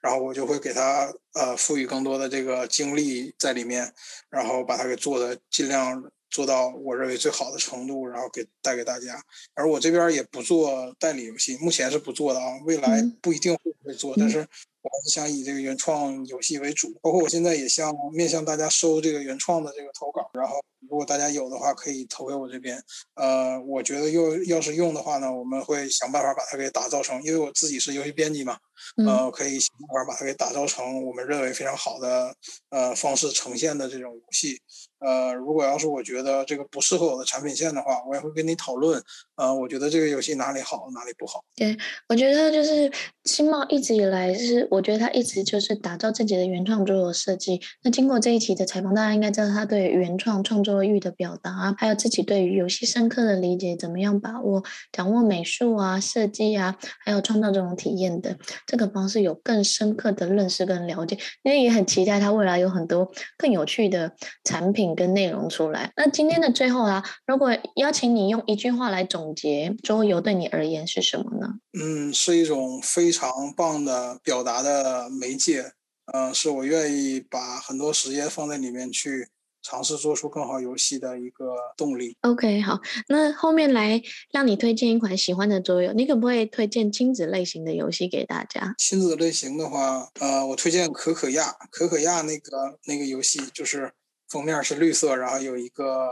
[0.03, 3.91] 然后我就会给它呃赋予更多的这个精力在里面，
[4.29, 9.18] 然后把它给做的尽量做到我认为最好的程度，然后给带给大家。
[9.55, 14.47] 而我这边也不做代理游戏，目前是不做的啊，未来不一定会不会做，但是。
[14.83, 22.83] 我还是想以这个原创游戏为主，包括我现在也向面向大家收这个原创的这个投稿，然后如果大家有的话可以投给我这边。
[23.14, 28.59] 呃，我觉得又要是用的话呢，我们会想办法把它给打造成，因为我自己是游戏编辑嘛，
[29.07, 32.35] 呃，可以想办法把它给打造成我们认为非常好的
[32.70, 34.61] 呃方式呈现的这种游戏。
[34.99, 39.03] 呃，如果要是我觉得这个不适合我的产品线的话，我也会跟你讨论。
[39.37, 41.45] 呃，我觉得这个游戏哪里好，哪里不好。
[41.57, 41.76] 对，
[42.09, 42.91] 我觉得就是
[43.24, 47.61] 新茂一直以来是，我觉得他一直就是打造自己的原创桌游设计。
[47.83, 54.62] 那经过这一期的采访，大家应该知道他对原创创作欲的表达，还有自己对于游戏深刻的理解，怎么样把握
[54.93, 61.18] 掌握美术啊、设计啊，还有创造这种体验的这个方式，有更深刻的认识跟了解。
[61.43, 64.12] 因为也很期待他未来有很多更有趣的
[64.45, 64.93] 产品。
[64.95, 65.91] 跟内容出来。
[65.97, 71.47] 那今天的最后啊，如果邀请你用一句话来总结桌游对你而言是什么呢？
[71.81, 75.72] 嗯，是一种非常棒的表达的媒介。
[76.12, 79.28] 嗯、呃，是我愿意把很多时间放在里面去
[79.62, 82.16] 尝试做出更好游戏的一个动力。
[82.22, 88.74] OK，好，那后面来让你推荐一款喜欢的桌游，你可不可以推荐亲子类型的游戏给大家？
[88.78, 93.92] 亲子类型的话，呃，我推荐可可亚，可可亚那个那个游戏就是。
[94.28, 96.08] 封面是绿色，然后有一个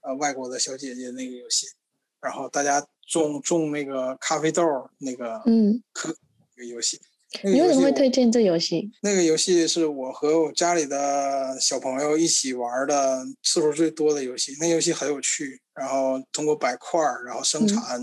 [0.00, 1.66] 呃外国的小姐姐那个游戏，
[2.18, 4.64] 然后大家种种那个咖啡豆
[4.96, 6.08] 那个嗯可
[6.56, 6.98] 那个游戏。
[7.42, 8.90] 你为什么会推荐这游戏？
[9.02, 14.56] 那个游戏是我和我家里的小朋友一起玩的次数最多的游戏。
[14.60, 18.00] 那游戏很有趣，然后通过摆块，然后生产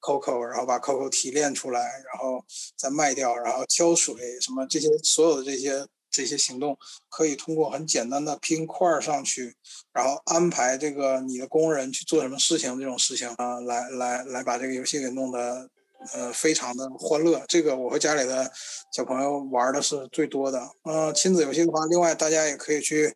[0.00, 2.44] COCO，然后把 COCO 提炼出来，然后
[2.76, 5.86] 再卖掉，然后浇水什么这些所有的这些。
[6.10, 6.76] 这些行动
[7.10, 9.54] 可以通过很简单的拼块上去，
[9.92, 15.68] 然后安排这个你的工人去做什么事情，这种事情啊，来来来把这个游戏给弄得
[16.14, 17.42] 呃非常的欢乐。
[17.48, 18.50] 这个我和家里的
[18.92, 20.60] 小朋友玩的是最多的。
[20.84, 23.14] 呃，亲子游戏的话，另外大家也可以去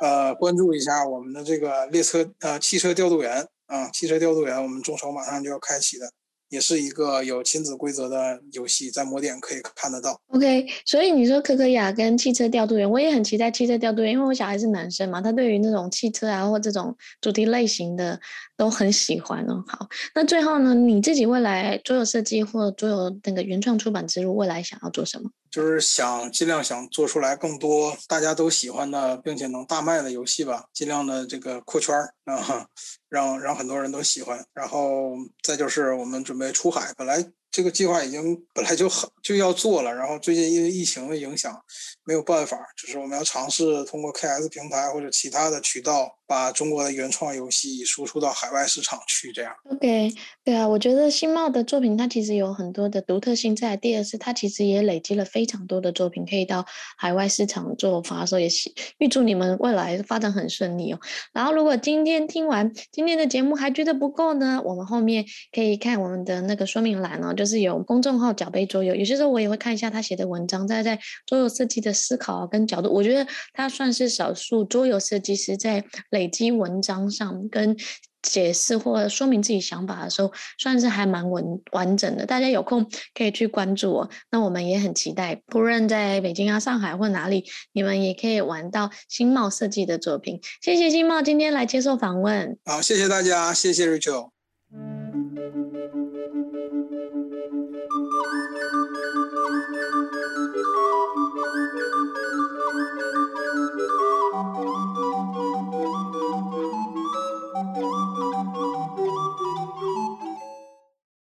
[0.00, 6.10] 呃关注一下我们的这个列车呃汽车调度员啊，汽车调度员，我们众筹马上就要开启的。
[6.52, 10.20] 也是一个有亲子规则的游戏，在某点可以看得到。
[10.26, 18.20] OK，所以你说可可雅跟汽车调度员，我也很期待汽车调度员，因为我小孩是男生嘛，他对于那种汽车啊或这种主题类型的
[18.54, 19.64] 都很喜欢哦。
[19.66, 25.30] 好，那最后呢，你自己未来桌游设计或桌游那个原创出版之路，未来想要做什么？
[25.52, 32.66] 就是想尽量想做出来更多大家都喜欢的，并且能大卖的游戏吧，尽量的这个扩圈儿啊，
[33.10, 34.42] 让让很多人都喜欢。
[34.54, 35.10] 然后
[35.42, 37.22] 再就是我们准备出海，本来
[37.52, 41.54] 这个计划已经本来就很就要做了，然后最近因为疫情的影响，
[42.04, 49.30] 没有办法，就是我们要尝试通过 KS 平台或者其他的渠道，把中国的原创游戏输出到海外市场去。
[49.32, 49.52] 这样。
[49.70, 53.76] OK，对啊，我觉得新茂的作品它其实有很多的独特性在。
[53.76, 56.64] 第二是它其实也累积了非常多的作品可以到
[56.96, 60.98] 海外市场做发售，也是预祝你们未来发展很顺利哦。
[61.32, 77.76] 然后如果今天听完今天的节目还觉得不够呢，我们后面可以看我们的那个说明栏哦，就就是有公众号“脚杯桌游”，有些时候我也会看一下他写的文章，在在桌游设计的思考跟角度，我觉得他算是少数桌游设计师在累积文章上跟
[78.22, 82.24] 解释或说明自己想法的时候，算是还蛮完完整的。
[82.24, 90.40] 大家有空可以去关注我，那我们也很期待，不论在北京啊、上海或哪里，你们也可以玩到新茂设计的作品。
[90.60, 92.56] 谢谢新茂今天来接受访问。
[92.64, 94.30] 好，谢谢大家，谢谢 Rachel。